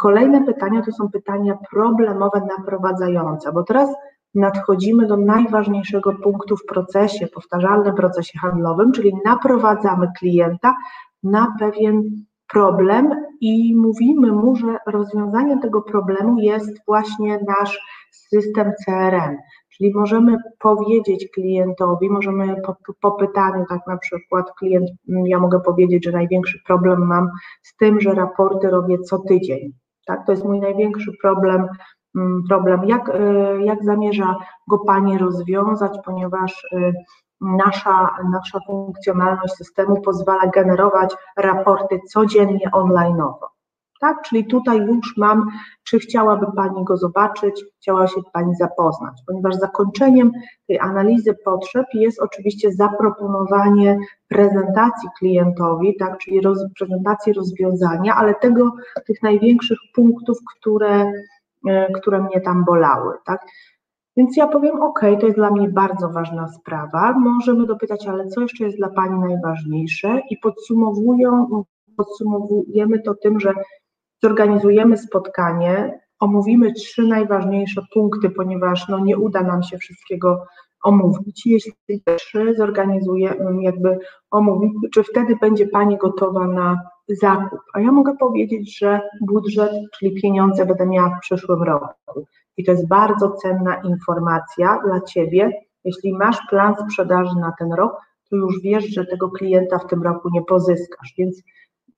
Kolejne 0.00 0.44
pytania 0.44 0.82
to 0.82 0.92
są 0.92 1.10
pytania 1.10 1.58
problemowe, 1.70 2.42
naprowadzające, 2.58 3.52
bo 3.52 3.62
teraz 3.62 3.90
nadchodzimy 4.34 5.06
do 5.06 5.16
najważniejszego 5.16 6.12
punktu 6.12 6.56
w 6.56 6.66
procesie, 6.66 7.26
powtarzalnym 7.26 7.94
procesie 7.94 8.38
handlowym, 8.38 8.92
czyli 8.92 9.12
naprowadzamy 9.24 10.08
klienta 10.18 10.74
na 11.22 11.54
pewien 11.58 12.02
problem 12.52 13.10
i 13.40 13.76
mówimy 13.76 14.32
mu, 14.32 14.56
że 14.56 14.78
rozwiązaniem 14.86 15.60
tego 15.60 15.82
problemu 15.82 16.38
jest 16.38 16.86
właśnie 16.86 17.38
nasz 17.48 17.80
system 18.10 18.72
CRM. 18.84 19.36
Czyli 19.76 19.94
możemy 19.94 20.36
powiedzieć 20.58 21.28
klientowi, 21.34 22.10
możemy 22.10 22.62
po, 22.62 22.76
po, 23.00 23.12
pytaniu, 23.12 23.64
tak 23.68 23.86
na 23.86 23.96
przykład 23.96 24.52
klient, 24.58 24.90
ja 25.08 25.38
mogę 25.38 25.60
powiedzieć, 25.60 26.04
że 26.04 26.12
największy 26.12 26.58
problem 26.66 27.06
mam 27.06 27.30
z 27.62 27.76
tym, 27.76 28.00
że 28.00 28.14
raporty 28.14 28.70
robię 28.70 28.98
co 28.98 29.18
tydzień. 29.18 29.72
Tak, 30.06 30.26
to 30.26 30.32
jest 30.32 30.44
mój 30.44 30.60
największy 30.60 31.12
problem, 31.22 31.68
mm, 32.16 32.42
problem. 32.48 32.84
Jak, 32.84 33.08
e, 33.08 33.64
jak 33.64 33.84
zamierza 33.84 34.36
go 34.68 34.78
Pani 34.78 35.18
rozwiązać, 35.18 35.98
ponieważ 36.04 36.66
e, 36.72 36.92
nasza, 37.40 38.10
nasza 38.32 38.58
funkcjonalność 38.66 39.54
systemu 39.54 40.00
pozwala 40.00 40.46
generować 40.46 41.14
raporty 41.36 42.00
codziennie 42.08 42.70
online'owo. 42.72 43.55
Tak, 44.00 44.22
czyli 44.22 44.46
tutaj 44.46 44.78
już 44.78 45.16
mam, 45.16 45.50
czy 45.84 45.98
chciałaby 45.98 46.46
Pani 46.56 46.84
go 46.84 46.96
zobaczyć, 46.96 47.64
chciała 47.80 48.06
się 48.06 48.20
Pani 48.32 48.54
zapoznać, 48.54 49.22
ponieważ 49.26 49.54
zakończeniem 49.54 50.32
tej 50.68 50.78
analizy 50.78 51.34
potrzeb 51.44 51.86
jest 51.94 52.22
oczywiście 52.22 52.72
zaproponowanie 52.72 53.98
prezentacji 54.28 55.08
klientowi, 55.18 55.96
tak, 55.96 56.18
czyli 56.18 56.40
roz, 56.40 56.58
prezentacji 56.78 57.32
rozwiązania, 57.32 58.14
ale 58.14 58.34
tego, 58.34 58.72
tych 59.06 59.22
największych 59.22 59.78
punktów, 59.94 60.38
które, 60.56 61.12
e, 61.68 61.92
które 61.92 62.22
mnie 62.22 62.40
tam 62.40 62.64
bolały, 62.64 63.14
tak. 63.24 63.46
Więc 64.16 64.36
ja 64.36 64.46
powiem, 64.46 64.82
ok, 64.82 65.00
to 65.20 65.26
jest 65.26 65.38
dla 65.38 65.50
mnie 65.50 65.68
bardzo 65.68 66.08
ważna 66.08 66.48
sprawa. 66.48 67.12
Możemy 67.18 67.66
dopytać, 67.66 68.06
ale 68.06 68.26
co 68.26 68.40
jeszcze 68.40 68.64
jest 68.64 68.76
dla 68.76 68.88
Pani 68.88 69.20
najważniejsze? 69.20 70.20
I 70.30 70.36
podsumowują, 70.36 71.64
podsumowujemy 71.96 73.02
to 73.02 73.14
tym, 73.14 73.40
że 73.40 73.54
zorganizujemy 74.26 74.96
spotkanie, 74.98 76.00
omówimy 76.18 76.72
trzy 76.72 77.02
najważniejsze 77.06 77.82
punkty, 77.94 78.30
ponieważ 78.30 78.88
no, 78.88 78.98
nie 78.98 79.18
uda 79.18 79.42
nam 79.42 79.62
się 79.62 79.78
wszystkiego 79.78 80.46
omówić. 80.82 81.46
Jeśli 81.46 81.72
trzy 82.18 82.54
zorganizujemy, 82.58 83.62
jakby 83.62 83.98
omówić, 84.30 84.72
czy 84.94 85.02
wtedy 85.02 85.36
będzie 85.40 85.66
Pani 85.66 85.96
gotowa 85.96 86.46
na 86.46 86.80
zakup? 87.08 87.60
A 87.74 87.80
ja 87.80 87.92
mogę 87.92 88.16
powiedzieć, 88.16 88.78
że 88.78 89.00
budżet, 89.20 89.72
czyli 89.98 90.20
pieniądze 90.22 90.66
będę 90.66 90.86
miała 90.86 91.08
w 91.08 91.20
przyszłym 91.20 91.62
roku. 91.62 92.26
I 92.56 92.64
to 92.64 92.72
jest 92.72 92.88
bardzo 92.88 93.30
cenna 93.30 93.74
informacja 93.74 94.78
dla 94.84 95.00
Ciebie. 95.00 95.50
Jeśli 95.84 96.12
masz 96.12 96.38
plan 96.50 96.74
sprzedaży 96.76 97.34
na 97.40 97.52
ten 97.58 97.72
rok, 97.72 97.96
to 98.30 98.36
już 98.36 98.60
wiesz, 98.62 98.84
że 98.84 99.04
tego 99.04 99.30
klienta 99.30 99.78
w 99.78 99.86
tym 99.86 100.02
roku 100.02 100.28
nie 100.32 100.42
pozyskasz. 100.42 101.14
Więc 101.18 101.42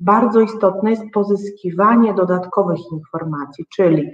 bardzo 0.01 0.41
istotne 0.41 0.91
jest 0.91 1.11
pozyskiwanie 1.13 2.15
dodatkowych 2.15 2.79
informacji, 2.93 3.65
czyli 3.77 4.11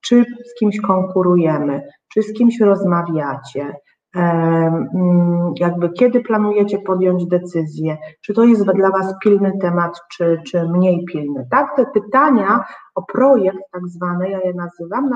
czy 0.00 0.24
z 0.24 0.58
kimś 0.58 0.80
konkurujemy, 0.80 1.82
czy 2.08 2.22
z 2.22 2.32
kimś 2.32 2.60
rozmawiacie, 2.60 3.76
mm, 4.14 5.52
jakby 5.60 5.90
kiedy 5.90 6.20
planujecie 6.20 6.78
podjąć 6.78 7.26
decyzję, 7.26 7.96
czy 8.20 8.34
to 8.34 8.44
jest 8.44 8.64
dla 8.64 8.90
Was 8.90 9.14
pilny 9.22 9.52
temat, 9.60 10.00
czy, 10.12 10.40
czy 10.46 10.68
mniej 10.68 11.04
pilny. 11.04 11.46
Tak, 11.50 11.76
te 11.76 11.86
pytania 11.86 12.64
o 12.94 13.02
projekt 13.02 13.62
tak 13.72 13.88
zwany, 13.88 14.30
ja 14.30 14.40
je 14.40 14.54
nazywam, 14.54 15.10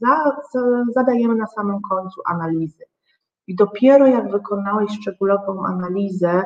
za, 0.00 0.36
zadajemy 0.94 1.34
na 1.34 1.46
samym 1.46 1.80
końcu 1.80 2.20
analizy. 2.26 2.84
I 3.46 3.56
dopiero 3.56 4.06
jak 4.06 4.30
wykonałeś 4.30 4.90
szczegółową 4.90 5.66
analizę, 5.66 6.44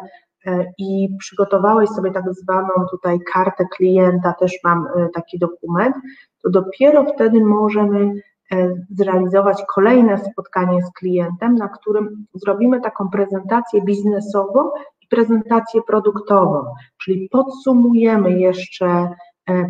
i 0.79 1.09
przygotowałeś 1.19 1.91
sobie 1.91 2.11
tak 2.11 2.25
zwaną 2.35 2.69
tutaj 2.91 3.19
kartę 3.33 3.65
klienta, 3.77 4.33
też 4.33 4.53
mam 4.65 4.87
e, 4.87 5.09
taki 5.15 5.39
dokument, 5.39 5.97
to 6.43 6.51
dopiero 6.51 7.05
wtedy 7.05 7.45
możemy 7.45 8.13
e, 8.53 8.75
zrealizować 8.91 9.65
kolejne 9.75 10.19
spotkanie 10.19 10.83
z 10.83 10.93
klientem, 10.93 11.55
na 11.55 11.69
którym 11.69 12.27
zrobimy 12.35 12.81
taką 12.81 13.09
prezentację 13.09 13.83
biznesową 13.83 14.71
i 15.03 15.07
prezentację 15.09 15.83
produktową, 15.83 16.65
czyli 17.03 17.29
podsumujemy 17.29 18.39
jeszcze 18.39 19.09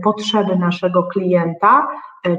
potrzeby 0.04 0.56
naszego 0.56 1.02
klienta, 1.02 1.88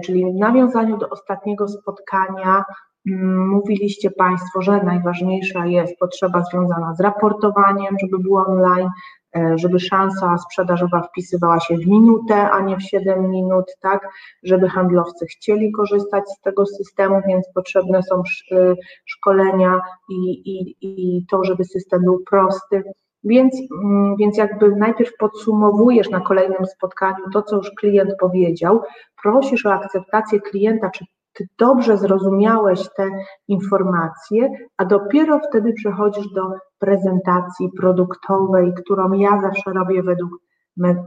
czyli 0.05 0.25
w 0.25 0.35
nawiązaniu 0.35 0.97
do 0.97 1.09
ostatniego 1.09 1.67
spotkania 1.67 2.63
mówiliście 3.05 4.11
Państwo, 4.11 4.61
że 4.61 4.83
najważniejsza 4.83 5.65
jest 5.65 5.99
potrzeba 5.99 6.43
związana 6.43 6.95
z 6.95 6.99
raportowaniem, 6.99 7.95
żeby 8.01 8.23
było 8.23 8.45
online, 8.45 8.89
e, 9.35 9.57
żeby 9.57 9.79
szansa 9.79 10.37
sprzedażowa 10.37 11.01
wpisywała 11.01 11.59
się 11.59 11.77
w 11.77 11.87
minutę, 11.87 12.51
a 12.51 12.61
nie 12.61 12.77
w 12.77 12.83
7 12.83 13.29
minut, 13.29 13.65
tak, 13.81 14.07
żeby 14.43 14.69
handlowcy 14.69 15.25
chcieli 15.25 15.71
korzystać 15.71 16.23
z 16.29 16.41
tego 16.41 16.65
systemu, 16.65 17.21
więc 17.27 17.45
potrzebne 17.55 18.03
są 18.03 18.15
e, 18.51 18.75
szkolenia 19.05 19.79
i, 20.09 20.31
i, 20.31 20.75
i 20.81 21.25
to, 21.31 21.43
żeby 21.43 21.65
system 21.65 22.01
był 22.03 22.23
prosty. 22.29 22.83
Więc, 23.23 23.55
mm, 23.83 24.15
więc 24.15 24.37
jakby 24.37 24.75
najpierw 24.75 25.11
podsumowujesz 25.19 26.09
na 26.09 26.19
kolejnym 26.19 26.65
spotkaniu 26.65 27.29
to, 27.33 27.41
co 27.41 27.55
już 27.55 27.71
klient 27.71 28.11
powiedział, 28.19 28.81
prosisz 29.23 29.65
o 29.65 29.73
akceptację 29.73 30.39
klienta, 30.39 30.89
czy 30.89 31.05
ty 31.33 31.47
dobrze 31.57 31.97
zrozumiałeś 31.97 32.89
te 32.97 33.09
informacje, 33.47 34.49
a 34.77 34.85
dopiero 34.85 35.39
wtedy 35.49 35.73
przechodzisz 35.73 36.27
do 36.33 36.41
prezentacji 36.79 37.69
produktowej, 37.77 38.73
którą 38.73 39.13
ja 39.13 39.41
zawsze 39.41 39.73
robię 39.73 40.03
według 40.03 40.31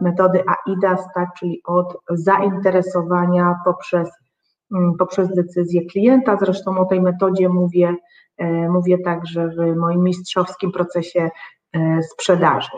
metody 0.00 0.44
AIDAS, 0.46 1.00
tak, 1.14 1.28
czyli 1.38 1.60
od 1.64 1.96
zainteresowania 2.10 3.54
poprzez, 3.64 4.10
mm, 4.74 4.94
poprzez 4.98 5.34
decyzję 5.34 5.86
klienta. 5.86 6.36
Zresztą 6.36 6.78
o 6.78 6.84
tej 6.84 7.00
metodzie 7.00 7.48
mówię, 7.48 7.96
e, 8.38 8.68
mówię 8.68 8.98
także 8.98 9.48
w 9.48 9.76
moim 9.76 10.02
mistrzowskim 10.02 10.72
procesie 10.72 11.30
e, 11.72 12.02
sprzedaży. 12.02 12.70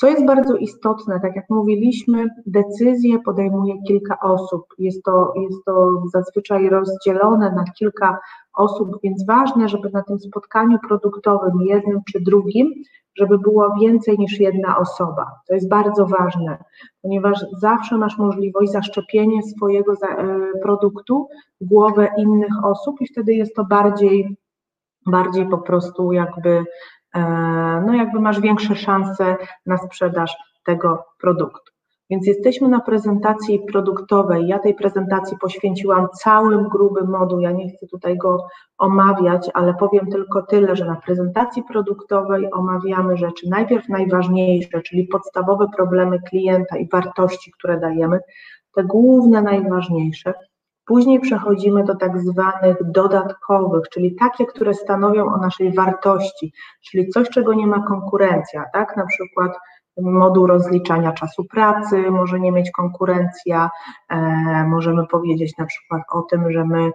Co 0.00 0.08
jest 0.08 0.26
bardzo 0.26 0.56
istotne, 0.56 1.20
tak 1.20 1.36
jak 1.36 1.50
mówiliśmy, 1.50 2.28
decyzje 2.46 3.18
podejmuje 3.18 3.82
kilka 3.82 4.20
osób. 4.20 4.66
Jest 4.78 5.02
to, 5.02 5.32
jest 5.36 5.64
to 5.64 6.02
zazwyczaj 6.12 6.68
rozdzielone 6.68 7.52
na 7.52 7.64
kilka 7.64 8.18
osób, 8.54 8.98
więc 9.02 9.26
ważne, 9.26 9.68
żeby 9.68 9.90
na 9.90 10.02
tym 10.02 10.18
spotkaniu 10.18 10.78
produktowym, 10.88 11.60
jednym 11.60 12.00
czy 12.12 12.20
drugim, 12.20 12.74
żeby 13.14 13.38
było 13.38 13.74
więcej 13.80 14.18
niż 14.18 14.40
jedna 14.40 14.78
osoba. 14.78 15.30
To 15.48 15.54
jest 15.54 15.68
bardzo 15.68 16.06
ważne, 16.06 16.64
ponieważ 17.02 17.44
zawsze 17.58 17.98
masz 17.98 18.18
możliwość 18.18 18.72
zaszczepienia 18.72 19.42
swojego 19.42 19.92
e, 19.92 20.26
produktu 20.62 21.28
w 21.60 21.66
głowę 21.66 22.08
innych 22.18 22.64
osób 22.64 23.00
i 23.00 23.06
wtedy 23.06 23.34
jest 23.34 23.54
to 23.54 23.64
bardziej, 23.64 24.36
bardziej 25.06 25.48
po 25.48 25.58
prostu 25.58 26.12
jakby 26.12 26.64
no 27.86 27.94
jakby 27.94 28.20
masz 28.20 28.40
większe 28.40 28.76
szanse 28.76 29.36
na 29.66 29.78
sprzedaż 29.78 30.36
tego 30.64 31.04
produktu. 31.20 31.72
Więc 32.10 32.26
jesteśmy 32.26 32.68
na 32.68 32.80
prezentacji 32.80 33.60
produktowej. 33.72 34.46
Ja 34.46 34.58
tej 34.58 34.74
prezentacji 34.74 35.36
poświęciłam 35.40 36.08
całym 36.22 36.68
gruby 36.68 37.04
moduł. 37.04 37.40
Ja 37.40 37.50
nie 37.52 37.70
chcę 37.70 37.86
tutaj 37.86 38.16
go 38.16 38.46
omawiać, 38.78 39.50
ale 39.54 39.74
powiem 39.74 40.06
tylko 40.06 40.42
tyle, 40.42 40.76
że 40.76 40.84
na 40.84 40.96
prezentacji 40.96 41.62
produktowej 41.62 42.52
omawiamy 42.52 43.16
rzeczy 43.16 43.48
najpierw 43.48 43.88
najważniejsze, 43.88 44.82
czyli 44.82 45.04
podstawowe 45.04 45.66
problemy 45.76 46.20
klienta 46.20 46.76
i 46.76 46.88
wartości, 46.88 47.52
które 47.52 47.80
dajemy, 47.80 48.20
te 48.74 48.84
główne, 48.84 49.42
najważniejsze. 49.42 50.34
Później 50.90 51.20
przechodzimy 51.20 51.84
do 51.84 51.94
tak 51.94 52.18
zwanych 52.20 52.76
dodatkowych, 52.84 53.88
czyli 53.92 54.14
takie, 54.14 54.46
które 54.46 54.74
stanowią 54.74 55.26
o 55.34 55.36
naszej 55.36 55.72
wartości, 55.72 56.52
czyli 56.90 57.08
coś, 57.08 57.28
czego 57.28 57.54
nie 57.54 57.66
ma 57.66 57.82
konkurencja, 57.82 58.64
tak? 58.72 58.96
Na 58.96 59.06
przykład 59.06 59.52
moduł 60.00 60.46
rozliczania 60.46 61.12
czasu 61.12 61.44
pracy 61.44 62.10
może 62.10 62.40
nie 62.40 62.52
mieć 62.52 62.70
konkurencja, 62.70 63.70
e, 64.08 64.16
możemy 64.68 65.06
powiedzieć 65.06 65.58
na 65.58 65.66
przykład 65.66 66.02
o 66.12 66.22
tym, 66.22 66.52
że 66.52 66.64
my 66.64 66.90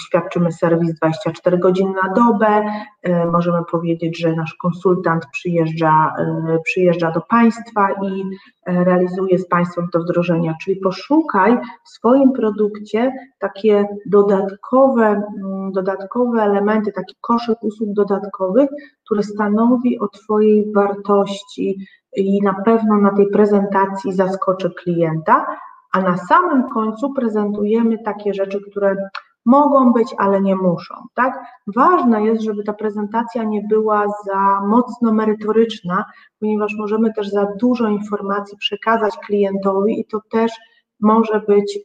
świadczymy 0.00 0.52
serwis 0.52 0.94
24 0.94 1.58
godziny 1.58 1.92
na 2.04 2.14
dobę. 2.14 2.62
E, 3.02 3.26
możemy 3.26 3.58
powiedzieć, 3.70 4.18
że 4.20 4.32
nasz 4.32 4.54
konsultant 4.54 5.26
przyjeżdża, 5.32 6.14
e, 6.18 6.58
przyjeżdża 6.64 7.10
do 7.10 7.20
Państwa 7.20 7.88
i 8.02 8.24
e, 8.66 8.84
realizuje 8.84 9.38
z 9.38 9.48
Państwem 9.48 9.88
to 9.92 10.00
wdrożenia. 10.00 10.54
Czyli 10.62 10.76
poszukaj 10.76 11.58
w 11.84 11.88
swoim 11.88 12.32
produkcie 12.32 13.12
takie 13.38 13.86
dodatkowe, 14.06 15.06
mm, 15.06 15.72
dodatkowe 15.72 16.42
elementy, 16.42 16.92
taki 16.92 17.14
koszyk 17.20 17.62
usług 17.62 17.90
dodatkowych, 17.92 18.70
który 19.04 19.22
stanowi 19.22 19.98
o 19.98 20.08
Twojej 20.08 20.72
wartości 20.72 21.86
i 22.16 22.42
na 22.42 22.54
pewno 22.64 22.96
na 22.96 23.10
tej 23.10 23.26
prezentacji 23.26 24.12
zaskoczy 24.12 24.70
klienta. 24.70 25.46
A 25.92 26.00
na 26.00 26.16
samym 26.16 26.68
końcu 26.68 27.12
prezentujemy 27.12 27.98
takie 27.98 28.34
rzeczy, 28.34 28.60
które 28.70 28.96
mogą 29.46 29.92
być, 29.92 30.14
ale 30.18 30.40
nie 30.40 30.56
muszą, 30.56 30.94
tak? 31.14 31.38
Ważne 31.76 32.24
jest, 32.24 32.42
żeby 32.42 32.64
ta 32.64 32.72
prezentacja 32.72 33.44
nie 33.44 33.62
była 33.62 34.06
za 34.26 34.60
mocno 34.66 35.12
merytoryczna, 35.12 36.04
ponieważ 36.40 36.74
możemy 36.78 37.12
też 37.12 37.28
za 37.28 37.46
dużo 37.60 37.88
informacji 37.88 38.58
przekazać 38.58 39.16
klientowi 39.26 40.00
i 40.00 40.04
to 40.04 40.20
też 40.30 40.52
może 41.00 41.40
być 41.40 41.78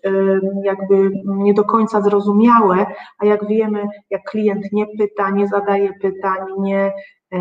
jakby 0.64 1.12
nie 1.26 1.54
do 1.54 1.64
końca 1.64 2.02
zrozumiałe, 2.02 2.86
a 3.20 3.26
jak 3.26 3.48
wiemy, 3.48 3.88
jak 4.10 4.24
klient 4.24 4.66
nie 4.72 4.86
pyta, 4.98 5.30
nie 5.30 5.48
zadaje 5.48 5.94
pytań, 6.02 6.40
nie, 6.60 6.94
e, 7.32 7.40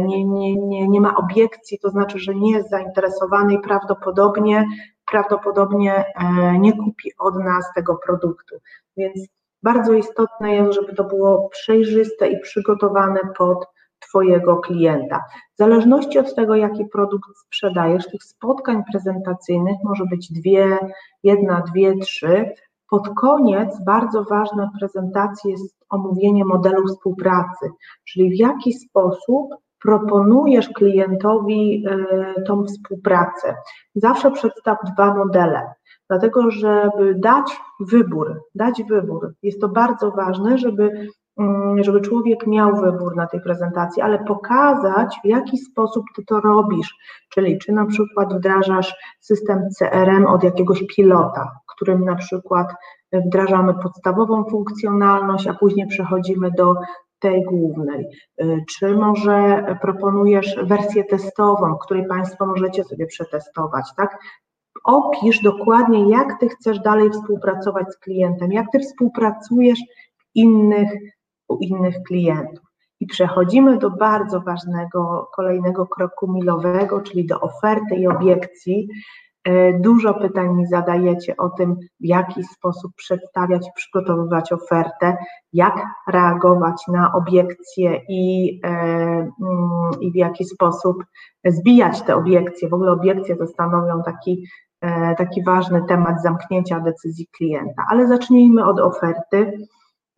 nie, 0.00 0.24
nie, 0.24 0.56
nie, 0.56 0.88
nie 0.88 1.00
ma 1.00 1.16
obiekcji, 1.16 1.78
to 1.78 1.90
znaczy, 1.90 2.18
że 2.18 2.34
nie 2.34 2.52
jest 2.52 2.70
zainteresowany 2.70 3.54
i 3.54 3.60
prawdopodobnie, 3.60 4.66
prawdopodobnie 5.10 6.04
e, 6.14 6.58
nie 6.58 6.72
kupi 6.72 7.10
od 7.18 7.38
nas 7.38 7.64
tego 7.74 7.98
produktu. 8.06 8.56
Więc 8.96 9.39
bardzo 9.62 9.92
istotne 9.92 10.54
jest, 10.54 10.72
żeby 10.72 10.94
to 10.94 11.04
było 11.04 11.48
przejrzyste 11.48 12.28
i 12.28 12.40
przygotowane 12.40 13.20
pod 13.38 13.66
Twojego 14.00 14.56
klienta. 14.56 15.24
W 15.54 15.58
zależności 15.58 16.18
od 16.18 16.34
tego, 16.34 16.54
jaki 16.54 16.84
produkt 16.84 17.38
sprzedajesz, 17.46 18.06
tych 18.06 18.24
spotkań 18.24 18.82
prezentacyjnych 18.92 19.76
może 19.84 20.04
być 20.10 20.32
dwie, 20.32 20.78
jedna, 21.22 21.60
dwie, 21.60 21.96
trzy. 21.96 22.54
Pod 22.90 23.08
koniec 23.08 23.84
bardzo 23.84 24.24
ważne 24.24 24.68
w 24.68 24.78
prezentacji 24.78 25.50
jest 25.50 25.76
omówienie 25.90 26.44
modelu 26.44 26.86
współpracy, 26.86 27.70
czyli 28.04 28.30
w 28.30 28.38
jaki 28.38 28.72
sposób 28.72 29.54
proponujesz 29.82 30.68
klientowi 30.68 31.84
e, 31.86 32.42
tą 32.42 32.64
współpracę. 32.64 33.54
Zawsze 33.94 34.30
przedstaw 34.30 34.78
dwa 34.92 35.14
modele, 35.14 35.72
dlatego 36.10 36.50
żeby 36.50 37.14
dać 37.14 37.60
wybór, 37.80 38.40
dać 38.54 38.82
wybór. 38.88 39.34
Jest 39.42 39.60
to 39.60 39.68
bardzo 39.68 40.10
ważne, 40.10 40.58
żeby 40.58 41.08
Mm, 41.40 41.84
żeby 41.84 42.00
człowiek 42.00 42.46
miał 42.46 42.76
wybór 42.76 43.16
na 43.16 43.26
tej 43.26 43.40
prezentacji, 43.40 44.02
ale 44.02 44.24
pokazać, 44.24 45.20
w 45.24 45.26
jaki 45.26 45.58
sposób 45.58 46.04
ty 46.16 46.24
to 46.24 46.40
robisz. 46.40 46.94
Czyli 47.28 47.58
czy 47.58 47.72
na 47.72 47.86
przykład 47.86 48.34
wdrażasz 48.34 48.94
system 49.20 49.62
CRM 49.78 50.26
od 50.26 50.44
jakiegoś 50.44 50.84
pilota, 50.96 51.50
którym 51.66 52.04
na 52.04 52.16
przykład 52.16 52.74
wdrażamy 53.12 53.74
podstawową 53.74 54.44
funkcjonalność, 54.44 55.46
a 55.46 55.54
później 55.54 55.86
przechodzimy 55.86 56.50
do 56.50 56.74
tej 57.18 57.44
głównej. 57.44 58.06
Y, 58.42 58.64
czy 58.68 58.94
może 58.94 59.64
proponujesz 59.80 60.56
wersję 60.62 61.04
testową, 61.04 61.76
której 61.76 62.06
Państwo 62.06 62.46
możecie 62.46 62.84
sobie 62.84 63.06
przetestować, 63.06 63.84
tak? 63.96 64.18
Opisz 64.84 65.40
dokładnie, 65.42 66.10
jak 66.10 66.40
Ty 66.40 66.48
chcesz 66.48 66.80
dalej 66.80 67.10
współpracować 67.10 67.86
z 67.92 67.98
klientem, 67.98 68.52
jak 68.52 68.66
Ty 68.72 68.78
współpracujesz 68.78 69.80
innych 70.34 70.90
u 71.48 71.56
innych 71.56 71.96
klientów. 72.06 72.64
I 73.00 73.06
przechodzimy 73.06 73.78
do 73.78 73.90
bardzo 73.90 74.40
ważnego 74.40 75.30
kolejnego 75.34 75.86
kroku 75.86 76.32
milowego, 76.32 77.00
czyli 77.00 77.26
do 77.26 77.40
oferty 77.40 77.94
i 77.94 78.06
obiekcji. 78.06 78.88
E, 79.44 79.78
dużo 79.78 80.14
pytań 80.14 80.54
mi 80.54 80.66
zadajecie 80.66 81.36
o 81.36 81.48
tym, 81.48 81.76
w 82.00 82.04
jaki 82.04 82.44
sposób 82.44 82.92
przedstawiać 82.96 83.70
przygotowywać 83.74 84.52
ofertę, 84.52 85.16
jak 85.52 85.86
reagować 86.08 86.82
na 86.88 87.12
obiekcje 87.12 88.00
i, 88.08 88.60
e, 88.64 88.68
mm, 88.68 89.30
i 90.00 90.12
w 90.12 90.14
jaki 90.14 90.44
sposób 90.44 91.04
zbijać 91.44 92.02
te 92.02 92.16
obiekcje. 92.16 92.68
W 92.68 92.74
ogóle 92.74 92.92
obiekcje 92.92 93.36
to 93.36 93.46
stanowią 93.46 94.02
taki, 94.02 94.46
taki 95.18 95.42
ważny 95.44 95.82
temat 95.88 96.22
zamknięcia 96.22 96.80
decyzji 96.80 97.26
klienta. 97.36 97.84
Ale 97.90 98.06
zacznijmy 98.06 98.64
od 98.64 98.80
oferty. 98.80 99.66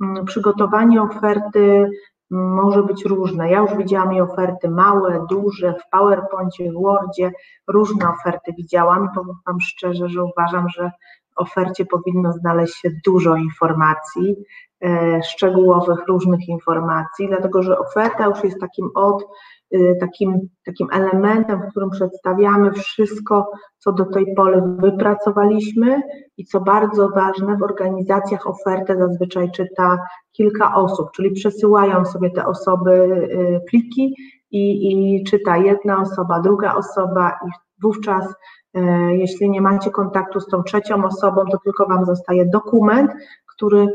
Mm, 0.03 0.25
przygotowanie 0.25 1.03
oferty 1.03 1.90
może 2.31 2.83
być 2.83 3.05
różne. 3.05 3.51
Ja 3.51 3.59
już 3.59 3.77
widziałam 3.77 4.12
i 4.12 4.20
oferty 4.20 4.70
małe, 4.70 5.27
duże, 5.31 5.75
w 5.75 5.90
PowerPoincie, 5.90 6.70
w 6.70 6.75
Wordzie, 6.75 7.33
różne 7.68 8.09
oferty 8.09 8.53
widziałam. 8.59 9.09
Powiem 9.14 9.37
Wam 9.46 9.61
szczerze, 9.61 10.09
że 10.09 10.25
uważam, 10.25 10.68
że 10.68 10.90
w 11.37 11.38
ofercie 11.40 11.87
powinno 11.87 12.33
znaleźć 12.33 12.75
się 12.75 12.90
dużo 13.05 13.37
informacji, 13.37 14.37
e, 14.85 15.22
szczegółowych, 15.22 16.07
różnych 16.09 16.48
informacji, 16.48 17.29
dlatego 17.29 17.62
że 17.62 17.79
oferta 17.79 18.25
już 18.25 18.44
jest 18.44 18.61
takim 18.61 18.90
od 18.94 19.25
takim, 20.01 20.49
takim 20.67 20.89
elementem, 20.93 21.63
w 21.63 21.71
którym 21.71 21.91
przedstawiamy 21.91 22.73
wszystko, 22.73 23.51
co 23.79 23.93
do 23.93 24.05
tej 24.05 24.35
pory 24.35 24.63
wypracowaliśmy 24.79 26.03
i 26.37 26.45
co 26.45 26.61
bardzo 26.61 27.09
ważne, 27.09 27.57
w 27.57 27.63
organizacjach 27.63 28.47
ofertę 28.47 28.97
zazwyczaj 28.97 29.51
czyta 29.51 29.99
kilka 30.33 30.75
osób, 30.75 31.11
czyli 31.15 31.31
przesyłają 31.31 32.05
sobie 32.05 32.31
te 32.31 32.47
osoby 32.47 32.91
y, 32.93 33.61
pliki 33.71 34.15
i, 34.51 34.93
i 34.93 35.25
czyta 35.25 35.57
jedna 35.57 36.01
osoba, 36.01 36.41
druga 36.41 36.75
osoba 36.75 37.31
i 37.31 37.51
wówczas 37.83 38.25
y, 38.77 38.81
jeśli 39.11 39.51
nie 39.51 39.61
macie 39.61 39.91
kontaktu 39.91 40.41
z 40.41 40.47
tą 40.47 40.63
trzecią 40.63 41.05
osobą, 41.05 41.45
to 41.51 41.59
tylko 41.65 41.87
Wam 41.87 42.07
zostaje 42.07 42.47
dokument, 42.47 43.11
który 43.55 43.87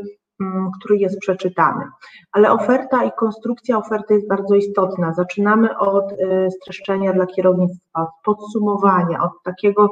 który 0.78 0.96
jest 0.96 1.18
przeczytany. 1.18 1.84
Ale 2.32 2.52
oferta 2.52 3.04
i 3.04 3.12
konstrukcja 3.12 3.78
oferty 3.78 4.14
jest 4.14 4.28
bardzo 4.28 4.54
istotna. 4.54 5.14
Zaczynamy 5.14 5.78
od 5.78 6.12
y, 6.12 6.48
streszczenia 6.50 7.12
dla 7.12 7.26
kierownictwa, 7.26 8.02
od 8.02 8.08
podsumowania, 8.24 9.22
od 9.22 9.32
takiego, 9.44 9.90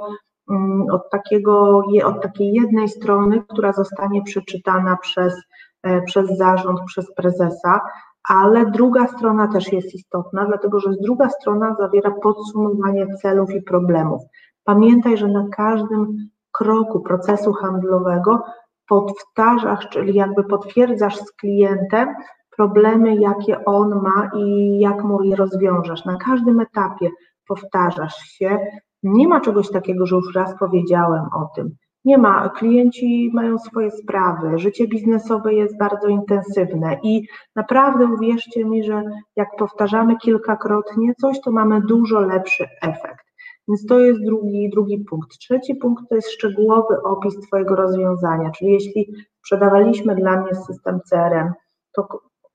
mm, 0.51 0.87
od 0.91 1.11
takiego, 1.11 1.83
od 2.05 2.23
takiej 2.23 2.53
jednej 2.53 2.89
strony, 2.89 3.43
która 3.49 3.73
zostanie 3.73 4.23
przeczytana 4.23 4.97
przez, 4.97 5.35
e, 5.83 6.03
przez 6.03 6.37
zarząd, 6.37 6.81
przez 6.87 7.15
prezesa, 7.15 7.81
ale 8.29 8.71
druga 8.71 9.07
strona 9.07 9.49
też 9.49 9.73
jest 9.73 9.95
istotna, 9.95 10.45
dlatego 10.45 10.81
że 10.81 10.91
druga 11.03 11.29
strona 11.29 11.77
zawiera 11.79 12.11
podsumowanie 12.11 13.07
celów 13.23 13.51
i 13.51 13.63
problemów. 13.63 14.23
Pamiętaj, 14.65 15.17
że 15.17 15.29
na 15.29 15.47
każdym 15.53 16.29
kroku 16.53 17.01
procesu 17.01 17.53
handlowego 17.53 18.43
powtarzasz, 18.89 19.89
czyli 19.89 20.15
jakby 20.15 20.45
potwierdzasz 20.45 21.17
z 21.17 21.33
klientem 21.33 22.09
problemy, 22.57 23.17
jakie 23.17 23.65
on 23.65 24.03
ma 24.03 24.31
i 24.37 24.79
jak 24.79 25.05
mu 25.05 25.23
je 25.23 25.37
rozwiążesz. 25.37 26.05
Na 26.05 26.17
każdym 26.17 26.61
etapie 26.61 27.11
powtarzasz 27.49 28.17
się. 28.17 28.59
Nie 29.03 29.29
ma 29.29 29.41
czegoś 29.41 29.71
takiego, 29.71 30.07
że 30.07 30.17
już 30.17 30.35
raz 30.35 30.59
powiedziałem 30.59 31.25
o 31.35 31.51
tym. 31.57 31.77
Nie 32.05 32.19
ma. 32.19 32.49
Klienci 32.49 33.31
mają 33.35 33.59
swoje 33.59 33.91
sprawy, 33.91 34.59
życie 34.59 34.89
biznesowe 34.89 35.55
jest 35.55 35.79
bardzo 35.79 36.09
intensywne 36.09 36.99
i 37.03 37.27
naprawdę 37.57 38.05
uwierzcie 38.05 38.65
mi, 38.65 38.85
że 38.85 39.03
jak 39.37 39.49
powtarzamy 39.59 40.17
kilkakrotnie 40.17 41.15
coś, 41.21 41.41
to 41.41 41.51
mamy 41.51 41.81
dużo 41.81 42.21
lepszy 42.21 42.67
efekt. 42.83 43.26
Więc 43.69 43.87
to 43.87 43.99
jest 43.99 44.25
drugi, 44.25 44.71
drugi 44.71 44.99
punkt. 44.99 45.39
Trzeci 45.39 45.75
punkt 45.75 46.09
to 46.09 46.15
jest 46.15 46.31
szczegółowy 46.31 47.03
opis 47.03 47.41
Twojego 47.41 47.77
rozwiązania, 47.77 48.51
czyli 48.51 48.73
jeśli 48.73 49.13
sprzedawaliśmy 49.39 50.15
dla 50.15 50.41
mnie 50.41 50.55
system 50.55 51.01
CRM, 51.11 51.53
to 51.93 52.09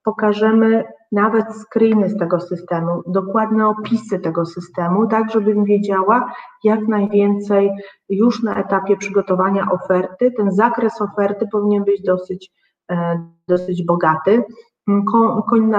pokażemy 0.04 0.84
nawet 1.12 1.46
screeny 1.56 2.10
z 2.10 2.18
tego 2.18 2.40
systemu, 2.40 3.02
dokładne 3.08 3.68
opisy 3.68 4.20
tego 4.20 4.46
systemu, 4.46 5.08
tak 5.08 5.32
żebym 5.32 5.64
wiedziała 5.64 6.34
jak 6.64 6.88
najwięcej 6.88 7.72
już 8.10 8.44
na 8.44 8.56
etapie 8.56 8.98
przygotowania 8.98 9.68
oferty. 9.72 10.32
Ten 10.38 10.52
zakres 10.52 11.02
oferty 11.02 11.48
powinien 11.52 11.84
być 11.84 12.02
dosyć, 12.02 12.52
e, 12.92 13.28
dosyć 13.48 13.86
bogaty. 13.86 14.44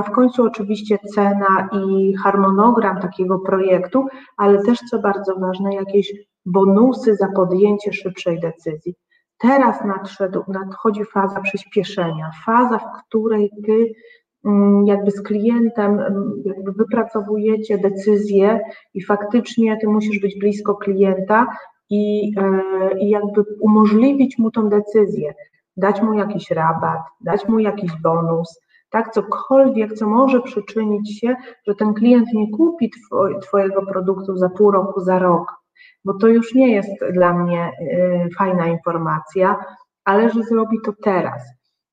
W 0.06 0.10
końcu 0.14 0.44
oczywiście 0.44 0.98
cena 1.14 1.68
i 1.72 2.14
harmonogram 2.14 3.00
takiego 3.00 3.38
projektu, 3.38 4.06
ale 4.36 4.62
też 4.62 4.78
co 4.90 4.98
bardzo 4.98 5.36
ważne, 5.36 5.74
jakieś 5.74 6.12
bonusy 6.46 7.16
za 7.16 7.28
podjęcie 7.28 7.92
szybszej 7.92 8.40
decyzji. 8.40 8.94
Teraz 9.38 9.84
nadszedł, 9.84 10.42
nadchodzi 10.48 11.04
faza 11.04 11.40
przyspieszenia, 11.40 12.30
faza, 12.46 12.78
w 12.78 13.02
której 13.02 13.50
ty 13.66 13.92
mm, 14.44 14.86
jakby 14.86 15.10
z 15.10 15.22
klientem 15.22 16.00
mm, 16.00 16.32
jakby 16.44 16.72
wypracowujecie 16.72 17.78
decyzję 17.78 18.60
i 18.94 19.04
faktycznie 19.04 19.76
ty 19.80 19.88
musisz 19.88 20.20
być 20.20 20.38
blisko 20.38 20.74
klienta 20.74 21.46
i, 21.90 22.32
e, 22.38 22.98
i 22.98 23.08
jakby 23.10 23.44
umożliwić 23.60 24.38
mu 24.38 24.50
tą 24.50 24.68
decyzję, 24.68 25.34
dać 25.76 26.02
mu 26.02 26.12
jakiś 26.12 26.50
rabat, 26.50 27.00
dać 27.20 27.48
mu 27.48 27.58
jakiś 27.58 27.92
bonus, 28.02 28.60
tak, 28.92 29.10
cokolwiek, 29.10 29.92
co 29.92 30.06
może 30.06 30.40
przyczynić 30.40 31.20
się, 31.20 31.36
że 31.66 31.74
ten 31.74 31.94
klient 31.94 32.28
nie 32.34 32.50
kupi 32.50 32.90
twoj, 32.90 33.40
Twojego 33.40 33.86
produktu 33.86 34.36
za 34.36 34.48
pół 34.48 34.70
roku, 34.70 35.00
za 35.00 35.18
rok, 35.18 35.52
bo 36.04 36.14
to 36.14 36.28
już 36.28 36.54
nie 36.54 36.72
jest 36.72 36.90
dla 37.12 37.32
mnie 37.32 37.70
y, 37.80 38.28
fajna 38.38 38.66
informacja, 38.66 39.56
ale 40.04 40.30
że 40.30 40.42
zrobi 40.42 40.78
to 40.84 40.92
teraz. 41.02 41.42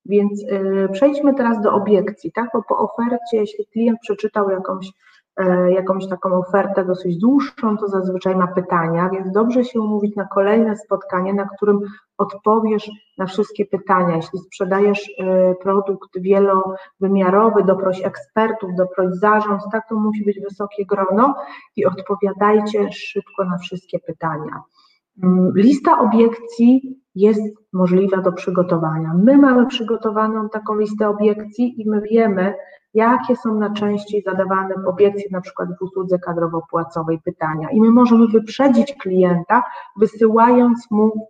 Więc 0.05 0.43
y, 0.43 0.89
przejdźmy 0.91 1.33
teraz 1.33 1.61
do 1.61 1.73
obiekcji, 1.73 2.31
tak, 2.31 2.49
bo 2.53 2.63
po 2.63 2.77
ofercie, 2.77 3.37
jeśli 3.37 3.65
klient 3.65 3.99
przeczytał 4.01 4.49
jakąś 4.49 4.91
jakąś 5.69 6.07
taką 6.07 6.33
ofertę 6.33 6.85
dosyć 6.85 7.17
dłuższą, 7.17 7.77
to 7.77 7.87
zazwyczaj 7.87 8.35
ma 8.35 8.47
pytania, 8.47 9.09
więc 9.09 9.31
dobrze 9.31 9.63
się 9.65 9.81
umówić 9.81 10.15
na 10.15 10.25
kolejne 10.25 10.77
spotkanie, 10.77 11.33
na 11.33 11.47
którym 11.55 11.79
odpowiesz 12.17 12.91
na 13.17 13.25
wszystkie 13.25 13.65
pytania. 13.65 14.15
Jeśli 14.15 14.39
sprzedajesz 14.39 15.11
e, 15.19 15.55
produkt 15.55 16.19
wielowymiarowy, 16.21 17.63
doproś 17.63 18.05
ekspertów, 18.05 18.69
doproś 18.77 19.07
zarząd, 19.13 19.61
tak 19.71 19.89
to 19.89 19.95
musi 19.95 20.25
być 20.25 20.39
wysokie 20.39 20.85
grono 20.85 21.35
i 21.75 21.85
odpowiadajcie 21.85 22.91
szybko 22.91 23.45
na 23.45 23.57
wszystkie 23.57 23.99
pytania. 23.99 24.61
Mm, 25.23 25.51
lista 25.55 25.99
obiekcji 25.99 26.99
jest 27.15 27.41
możliwa 27.73 28.17
do 28.17 28.31
przygotowania. 28.31 29.13
My 29.23 29.37
mamy 29.37 29.67
przygotowaną 29.67 30.49
taką 30.49 30.75
listę 30.75 31.09
obiekcji 31.09 31.81
i 31.81 31.89
my 31.89 32.01
wiemy, 32.01 32.53
jakie 32.93 33.35
są 33.35 33.55
najczęściej 33.55 34.21
zadawane 34.21 34.75
obiekcje, 34.87 35.27
na 35.31 35.41
przykład 35.41 35.69
w 35.79 35.81
usłudze 35.81 36.19
kadrowo-płacowej 36.19 37.19
pytania. 37.25 37.69
I 37.71 37.81
my 37.81 37.91
możemy 37.91 38.27
wyprzedzić 38.27 38.93
klienta, 38.93 39.63
wysyłając 39.97 40.91
mu 40.91 41.29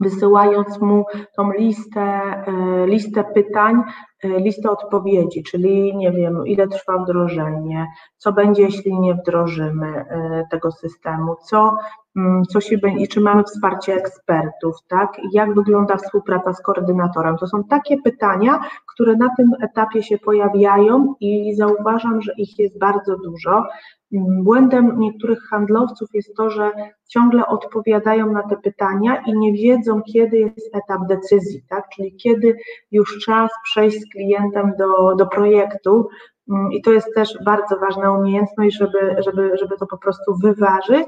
wysyłając 0.00 0.80
mu 0.80 1.04
tą 1.36 1.52
listę, 1.52 2.00
e, 2.00 2.86
listę 2.86 3.24
pytań, 3.24 3.82
listę 4.24 4.70
odpowiedzi, 4.70 5.42
czyli 5.42 5.96
nie 5.96 6.12
wiem, 6.12 6.46
ile 6.46 6.68
trwa 6.68 6.98
wdrożenie, 6.98 7.86
co 8.16 8.32
będzie, 8.32 8.62
jeśli 8.62 9.00
nie 9.00 9.14
wdrożymy 9.14 9.86
e, 9.86 10.44
tego 10.50 10.72
systemu, 10.72 11.36
co, 11.44 11.76
mm, 12.16 12.44
co 12.44 12.60
się 12.60 12.78
będzie, 12.78 13.06
czy 13.06 13.20
mamy 13.20 13.44
wsparcie 13.44 13.94
ekspertów, 13.94 14.76
tak, 14.88 15.16
jak 15.32 15.54
wygląda 15.54 15.96
współpraca 15.96 16.52
z 16.52 16.62
koordynatorem. 16.62 17.36
To 17.36 17.46
są 17.46 17.64
takie 17.64 17.96
pytania, 18.02 18.60
które 18.94 19.16
na 19.16 19.28
tym 19.36 19.50
etapie 19.62 20.02
się 20.02 20.18
pojawiają 20.18 21.14
i 21.20 21.54
zauważam, 21.54 22.22
że 22.22 22.32
ich 22.36 22.58
jest 22.58 22.78
bardzo 22.78 23.16
dużo. 23.16 23.64
Błędem 24.12 24.98
niektórych 24.98 25.42
handlowców 25.50 26.08
jest 26.14 26.34
to, 26.36 26.50
że 26.50 26.70
ciągle 27.08 27.46
odpowiadają 27.46 28.32
na 28.32 28.42
te 28.42 28.56
pytania 28.56 29.22
i 29.26 29.38
nie 29.38 29.52
wiedzą, 29.52 30.02
kiedy 30.02 30.38
jest 30.38 30.76
etap 30.76 31.06
decyzji, 31.08 31.62
tak? 31.68 31.88
czyli 31.88 32.16
kiedy 32.16 32.56
już 32.90 33.18
czas 33.18 33.50
przejść 33.64 34.00
z 34.00 34.08
klientem 34.12 34.72
do, 34.78 35.14
do 35.14 35.26
projektu. 35.26 36.08
Mm, 36.50 36.72
I 36.72 36.82
to 36.82 36.92
jest 36.92 37.14
też 37.14 37.38
bardzo 37.44 37.78
ważna 37.78 38.12
umiejętność, 38.12 38.78
żeby, 38.78 39.16
żeby, 39.18 39.56
żeby 39.56 39.76
to 39.78 39.86
po 39.86 39.98
prostu 39.98 40.34
wyważyć 40.42 41.06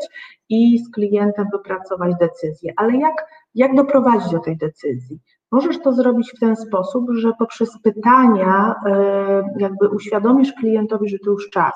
i 0.49 0.79
z 0.79 0.91
klientem 0.91 1.47
wypracować 1.53 2.13
decyzję. 2.21 2.73
Ale 2.77 2.97
jak, 2.97 3.27
jak 3.55 3.75
doprowadzić 3.75 4.33
do 4.33 4.39
tej 4.39 4.57
decyzji? 4.57 5.21
Możesz 5.53 5.81
to 5.81 5.93
zrobić 5.93 6.33
w 6.37 6.41
ten 6.41 6.57
sposób, 6.57 7.07
że 7.13 7.33
poprzez 7.39 7.79
pytania 7.83 8.75
e, 8.87 9.43
jakby 9.59 9.89
uświadomisz 9.89 10.53
klientowi, 10.53 11.09
że 11.09 11.19
to 11.19 11.31
już 11.31 11.51
czas 11.51 11.73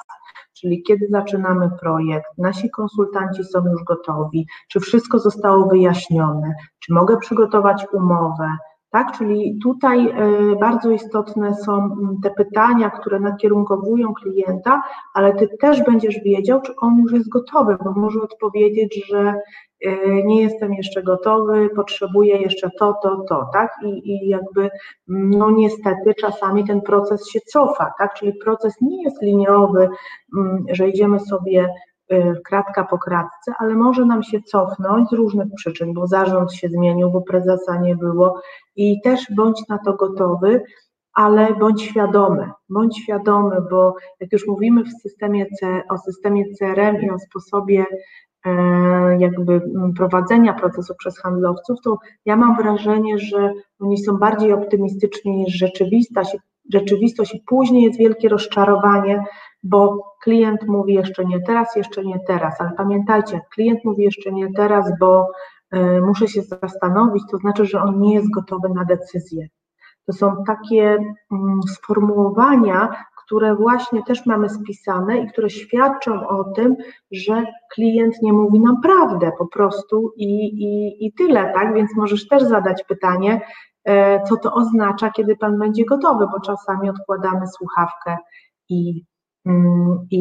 czyli 0.61 0.83
kiedy 0.83 1.07
zaczynamy 1.11 1.71
projekt, 1.81 2.27
nasi 2.39 2.71
konsultanci 2.71 3.45
są 3.45 3.65
już 3.73 3.85
gotowi, 3.85 4.47
czy 4.69 4.81
wszystko 4.81 5.19
zostało 5.19 5.67
wyjaśnione, 5.67 6.55
czy 6.79 6.93
mogę 6.93 7.17
przygotować 7.17 7.87
umowę, 7.93 8.57
tak? 8.91 9.19
Czyli 9.19 9.59
tutaj 9.63 10.09
e, 10.09 10.13
bardzo 10.61 10.91
istotne 10.91 11.55
są 11.55 11.77
mm, 11.77 12.17
te 12.23 12.31
pytania, 12.31 12.91
które 12.91 13.21
nakierunkowują 13.21 14.15
klienta, 14.15 14.83
ale 15.15 15.35
ty 15.35 15.49
też 15.61 15.83
będziesz 15.83 16.21
wiedział, 16.25 16.61
czy 16.61 16.77
on 16.77 16.99
już 16.99 17.13
jest 17.13 17.29
gotowy, 17.29 17.77
bo 17.85 17.93
może 17.93 18.23
odpowiedzieć, 18.23 19.07
że 19.09 19.35
e, 19.85 20.23
nie 20.25 20.43
jestem 20.43 20.75
jeszcze 20.75 21.03
gotowy, 21.03 21.69
potrzebuję 21.77 22.37
jeszcze 22.37 22.71
to, 22.79 22.95
to, 23.03 23.25
to, 23.29 23.51
tak? 23.53 23.71
I, 23.85 24.11
i 24.11 24.29
jakby, 24.29 24.71
mm, 25.09 25.31
no 25.31 25.51
niestety 25.51 26.15
czasami 26.21 26.65
ten 26.65 26.81
proces 26.81 27.31
się 27.31 27.41
cofa, 27.41 27.93
tak? 27.99 28.15
Czyli 28.15 28.33
proces 28.33 28.75
nie 28.81 29.03
jest 29.03 29.23
liniowy, 29.23 29.89
mm, 30.39 30.65
że 30.73 30.89
idziemy 30.89 31.21
sobie 31.21 31.69
kratka 32.45 32.85
po 32.85 32.99
kratce, 32.99 33.53
ale 33.59 33.75
może 33.75 34.05
nam 34.05 34.23
się 34.23 34.43
cofnąć 34.43 35.09
z 35.09 35.13
różnych 35.13 35.47
przyczyn, 35.57 35.95
bo 35.95 36.07
zarząd 36.07 36.55
się 36.55 36.69
zmienił, 36.69 37.11
bo 37.11 37.21
prezesa 37.21 37.81
nie 37.81 37.97
było 37.97 38.41
i 38.77 39.01
też 39.01 39.27
bądź 39.37 39.69
na 39.69 39.79
to 39.79 39.95
gotowy, 39.95 40.63
ale 41.13 41.55
bądź 41.55 41.83
świadomy, 41.83 42.51
bądź 42.69 42.99
świadomy, 43.03 43.57
bo 43.71 43.95
jak 44.21 44.33
już 44.33 44.47
mówimy 44.47 44.85
w 44.85 44.93
systemie 45.03 45.47
C, 45.61 45.83
o 45.89 45.99
systemie 45.99 46.45
CRM 46.59 47.03
i 47.03 47.11
o 47.11 47.19
sposobie 47.19 47.85
e, 48.47 48.51
jakby 49.19 49.61
prowadzenia 49.97 50.55
procesu 50.55 50.95
przez 50.99 51.19
handlowców, 51.19 51.79
to 51.85 51.99
ja 52.25 52.37
mam 52.37 52.57
wrażenie, 52.57 53.19
że 53.19 53.53
oni 53.81 53.99
są 53.99 54.17
bardziej 54.17 54.53
optymistyczni 54.53 55.37
niż 55.37 55.55
rzeczywistość, 55.55 56.37
rzeczywistość 56.73 57.35
i 57.35 57.43
później 57.47 57.83
jest 57.83 57.99
wielkie 57.99 58.29
rozczarowanie, 58.29 59.25
bo 59.63 60.15
klient 60.23 60.67
mówi 60.67 60.95
jeszcze 60.95 61.25
nie 61.25 61.41
teraz, 61.41 61.77
jeszcze 61.77 62.05
nie 62.05 62.21
teraz, 62.27 62.61
ale 62.61 62.71
pamiętajcie, 62.77 63.41
klient 63.55 63.85
mówi 63.85 64.05
jeszcze 64.05 64.33
nie 64.33 64.53
teraz, 64.53 64.93
bo 65.01 65.31
y, 65.75 66.01
muszę 66.01 66.29
się 66.29 66.43
zastanowić, 66.43 67.23
to 67.31 67.37
znaczy, 67.37 67.67
że 67.67 67.83
on 67.83 68.01
nie 68.01 68.15
jest 68.15 68.31
gotowy 68.31 68.69
na 68.69 68.85
decyzję. 68.85 69.49
To 70.07 70.13
są 70.13 70.45
takie 70.47 70.99
mm, 71.33 71.61
sformułowania, 71.69 73.05
które 73.17 73.55
właśnie 73.55 74.03
też 74.03 74.27
mamy 74.27 74.49
spisane 74.49 75.19
i 75.19 75.29
które 75.29 75.51
świadczą 75.51 76.29
o 76.29 76.45
tym, 76.45 76.77
że 77.11 77.45
klient 77.75 78.23
nie 78.23 78.33
mówi 78.33 78.61
nam 78.61 78.81
prawdę 78.81 79.33
po 79.39 79.47
prostu 79.47 80.13
i, 80.17 80.45
i, 80.65 81.07
i 81.07 81.13
tyle, 81.13 81.53
tak? 81.55 81.75
Więc 81.75 81.97
możesz 81.97 82.29
też 82.29 82.43
zadać 82.43 82.85
pytanie, 82.85 83.41
e, 83.85 84.23
co 84.23 84.37
to 84.37 84.55
oznacza, 84.55 85.11
kiedy 85.11 85.37
Pan 85.37 85.59
będzie 85.59 85.85
gotowy, 85.85 86.27
bo 86.27 86.41
czasami 86.41 86.91
odkładamy 86.91 87.47
słuchawkę 87.49 88.17
i 88.69 89.05
i, 90.11 90.21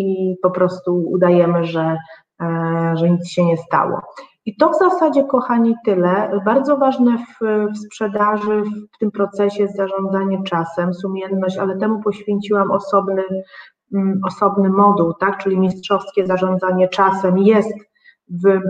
i 0.00 0.36
po 0.42 0.50
prostu 0.50 0.94
udajemy, 0.94 1.64
że, 1.64 1.96
e, 2.42 2.92
że 2.96 3.10
nic 3.10 3.28
się 3.28 3.44
nie 3.44 3.56
stało. 3.56 4.00
I 4.44 4.56
to 4.56 4.70
w 4.70 4.78
zasadzie, 4.78 5.24
kochani, 5.24 5.74
tyle. 5.84 6.40
Bardzo 6.44 6.76
ważne 6.76 7.18
w, 7.18 7.44
w, 7.74 7.78
sprzedaży, 7.78 8.62
w 8.94 8.98
tym 8.98 9.10
procesie 9.10 9.62
jest 9.62 9.76
zarządzanie 9.76 10.42
czasem, 10.42 10.94
sumienność, 10.94 11.58
ale 11.58 11.76
temu 11.76 12.00
poświęciłam 12.00 12.70
osobny, 12.70 13.22
mm, 13.94 14.20
osobny 14.26 14.68
moduł, 14.68 15.14
tak? 15.14 15.38
czyli 15.38 15.58
mistrzowskie 15.58 16.26
zarządzanie 16.26 16.88
czasem 16.88 17.38
jest 17.38 17.91
w, 18.28 18.60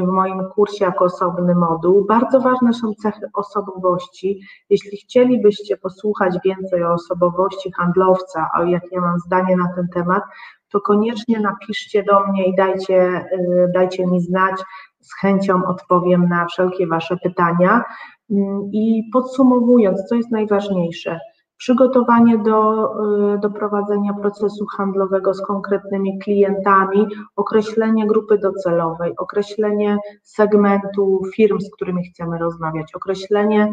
w, 0.00 0.06
moim 0.06 0.40
kursie 0.54 0.84
jako 0.84 1.04
osobny 1.04 1.54
moduł. 1.54 2.06
Bardzo 2.08 2.40
ważne 2.40 2.74
są 2.74 2.94
cechy 2.94 3.26
osobowości. 3.34 4.40
Jeśli 4.70 4.98
chcielibyście 4.98 5.76
posłuchać 5.76 6.34
więcej 6.44 6.84
o 6.84 6.92
osobowości 6.92 7.72
handlowca, 7.72 8.48
o 8.58 8.64
jakie 8.64 8.88
ja 8.92 9.00
mam 9.00 9.18
zdanie 9.18 9.56
na 9.56 9.74
ten 9.74 9.88
temat, 9.94 10.22
to 10.70 10.80
koniecznie 10.80 11.40
napiszcie 11.40 12.02
do 12.02 12.26
mnie 12.26 12.46
i 12.46 12.54
dajcie, 12.54 13.24
y, 13.32 13.70
dajcie 13.74 14.06
mi 14.06 14.20
znać. 14.20 14.60
Z 15.00 15.14
chęcią 15.20 15.66
odpowiem 15.66 16.28
na 16.28 16.46
wszelkie 16.46 16.86
Wasze 16.86 17.16
pytania. 17.16 17.84
Mm, 18.30 18.70
I 18.72 19.02
podsumowując, 19.12 20.04
co 20.08 20.14
jest 20.14 20.30
najważniejsze, 20.30 21.20
przygotowanie 21.60 22.38
do, 22.38 22.90
y, 23.34 23.38
do 23.38 23.50
prowadzenia 23.50 24.12
procesu 24.14 24.66
handlowego 24.66 25.34
z 25.34 25.40
konkretnymi 25.46 26.18
klientami, 26.18 27.06
określenie 27.36 28.06
grupy 28.06 28.38
docelowej, 28.38 29.12
określenie 29.16 29.98
segmentu 30.22 31.22
firm, 31.34 31.60
z 31.60 31.70
którymi 31.70 32.04
chcemy 32.04 32.38
rozmawiać, 32.38 32.94
określenie 32.94 33.68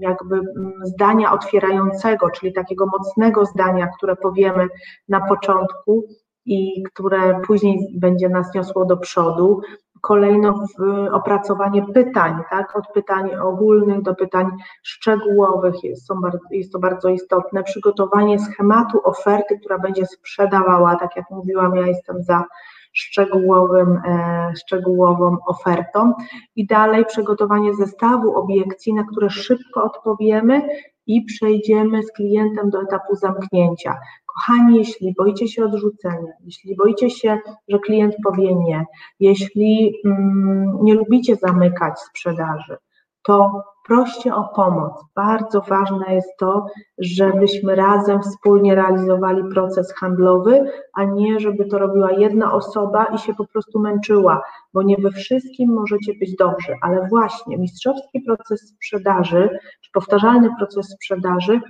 jakby 0.00 0.40
zdania 0.82 1.32
otwierającego, 1.32 2.30
czyli 2.30 2.52
takiego 2.52 2.86
mocnego 2.86 3.46
zdania, 3.46 3.88
które 3.96 4.16
powiemy 4.16 4.68
na 5.08 5.20
początku 5.20 6.04
i 6.46 6.82
które 6.82 7.40
później 7.46 7.78
będzie 7.94 8.28
nas 8.28 8.54
niosło 8.54 8.84
do 8.84 8.96
przodu, 8.96 9.60
kolejno 10.02 10.64
opracowanie 11.12 11.86
pytań, 11.94 12.34
tak, 12.50 12.76
od 12.76 12.88
pytań 12.94 13.34
ogólnych 13.34 14.02
do 14.02 14.14
pytań 14.14 14.50
szczegółowych. 14.82 15.84
Jest, 15.84 16.06
są, 16.06 16.14
jest 16.50 16.72
to 16.72 16.78
bardzo 16.78 17.08
istotne, 17.08 17.62
przygotowanie 17.62 18.38
schematu 18.38 19.00
oferty, 19.04 19.58
która 19.58 19.78
będzie 19.78 20.06
sprzedawała, 20.06 20.96
tak 20.96 21.16
jak 21.16 21.30
mówiłam, 21.30 21.76
ja 21.76 21.86
jestem 21.86 22.22
za 22.22 22.44
szczegółowym, 22.92 24.00
e, 24.06 24.52
szczegółową 24.56 25.36
ofertą. 25.46 26.12
I 26.56 26.66
dalej 26.66 27.04
przygotowanie 27.04 27.74
zestawu 27.74 28.36
obiekcji, 28.36 28.94
na 28.94 29.04
które 29.04 29.30
szybko 29.30 29.84
odpowiemy 29.84 30.68
i 31.06 31.24
przejdziemy 31.24 32.02
z 32.02 32.12
klientem 32.12 32.70
do 32.70 32.82
etapu 32.82 33.16
zamknięcia. 33.16 33.98
Kochani, 34.26 34.78
jeśli 34.78 35.14
boicie 35.18 35.48
się 35.48 35.64
odrzucenia, 35.64 36.32
jeśli 36.44 36.76
boicie 36.76 37.10
się, 37.10 37.38
że 37.68 37.78
klient 37.78 38.14
powie 38.24 38.54
nie, 38.54 38.86
jeśli 39.20 40.00
mm, 40.04 40.78
nie 40.82 40.94
lubicie 40.94 41.36
zamykać 41.36 42.00
sprzedaży, 42.00 42.76
to 43.22 43.62
proście 43.86 44.34
o 44.34 44.44
pomoc. 44.44 44.92
Bardzo 45.14 45.60
ważne 45.60 46.14
jest 46.14 46.36
to, 46.38 46.66
żebyśmy 46.98 47.74
razem 47.74 48.22
wspólnie 48.22 48.74
realizowali 48.74 49.42
proces 49.54 49.94
handlowy, 49.94 50.70
a 50.94 51.04
nie 51.04 51.40
żeby 51.40 51.64
to 51.64 51.78
robiła 51.78 52.12
jedna 52.12 52.52
osoba 52.52 53.04
i 53.04 53.18
się 53.18 53.34
po 53.34 53.46
prostu 53.46 53.80
męczyła, 53.80 54.42
bo 54.74 54.82
nie 54.82 54.96
we 54.96 55.10
wszystkim 55.10 55.72
możecie 55.72 56.14
być 56.14 56.36
dobrzy, 56.36 56.74
ale 56.82 57.08
właśnie 57.08 57.58
mistrzowski 57.58 58.20
proces 58.20 58.68
sprzedaży, 58.68 59.58
czy 59.80 59.90
powtarzalny 59.92 60.50
proces 60.58 60.88
sprzedaży 60.88 61.60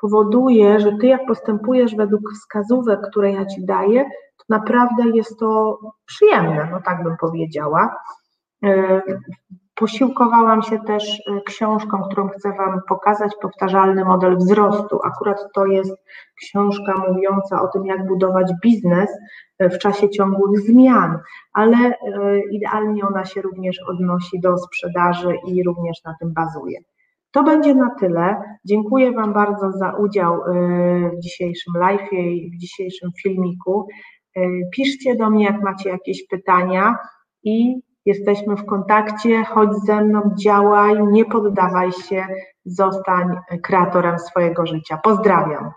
powoduje, 0.00 0.80
że 0.80 0.92
ty 1.00 1.06
jak 1.06 1.26
postępujesz 1.26 1.94
według 1.94 2.32
wskazówek, 2.32 3.00
które 3.10 3.32
ja 3.32 3.46
ci 3.46 3.64
daję, 3.64 4.04
to 4.36 4.44
naprawdę 4.48 5.02
jest 5.14 5.38
to 5.38 5.78
przyjemne, 6.06 6.68
no 6.70 6.80
tak 6.84 7.02
bym 7.02 7.16
powiedziała. 7.20 7.96
E, 9.78 9.80
posiłkowałam 9.80 10.62
się 10.62 10.78
też 10.78 11.22
e, 11.26 11.40
książką, 11.40 12.02
którą 12.02 12.28
chcę 12.28 12.52
Wam 12.52 12.80
pokazać, 12.88 13.32
powtarzalny 13.42 14.04
model 14.04 14.36
wzrostu. 14.36 14.98
Akurat 15.04 15.38
to 15.54 15.66
jest 15.66 15.96
książka 16.40 16.94
mówiąca 17.08 17.62
o 17.62 17.68
tym, 17.68 17.86
jak 17.86 18.06
budować 18.06 18.52
biznes 18.62 19.10
e, 19.58 19.70
w 19.70 19.78
czasie 19.78 20.10
ciągłych 20.10 20.60
zmian, 20.60 21.18
ale 21.52 21.94
idealnie 22.50 23.06
ona 23.06 23.24
się 23.24 23.42
również 23.42 23.76
odnosi 23.88 24.40
do 24.40 24.58
sprzedaży 24.58 25.38
i 25.46 25.62
również 25.62 26.04
na 26.04 26.14
tym 26.20 26.32
bazuje. 26.32 26.78
To 27.30 27.42
będzie 27.42 27.74
na 27.74 27.90
tyle. 28.00 28.36
Dziękuję 28.64 29.12
Wam 29.12 29.32
bardzo 29.32 29.72
za 29.72 29.92
udział 29.92 30.40
w 31.16 31.20
dzisiejszym 31.20 31.74
live 31.76 32.12
i 32.12 32.50
w 32.54 32.58
dzisiejszym 32.60 33.10
filmiku. 33.22 33.86
Piszcie 34.72 35.16
do 35.16 35.30
mnie, 35.30 35.44
jak 35.44 35.62
macie 35.62 35.90
jakieś 35.90 36.26
pytania 36.26 36.96
i 37.44 37.82
Jesteśmy 38.08 38.56
w 38.56 38.66
kontakcie, 38.66 39.44
chodź 39.44 39.70
ze 39.86 40.04
mną, 40.04 40.20
działaj, 40.44 41.06
nie 41.06 41.24
poddawaj 41.24 41.92
się, 41.92 42.26
zostań 42.64 43.36
kreatorem 43.62 44.18
swojego 44.18 44.66
życia. 44.66 44.98
Pozdrawiam. 45.02 45.70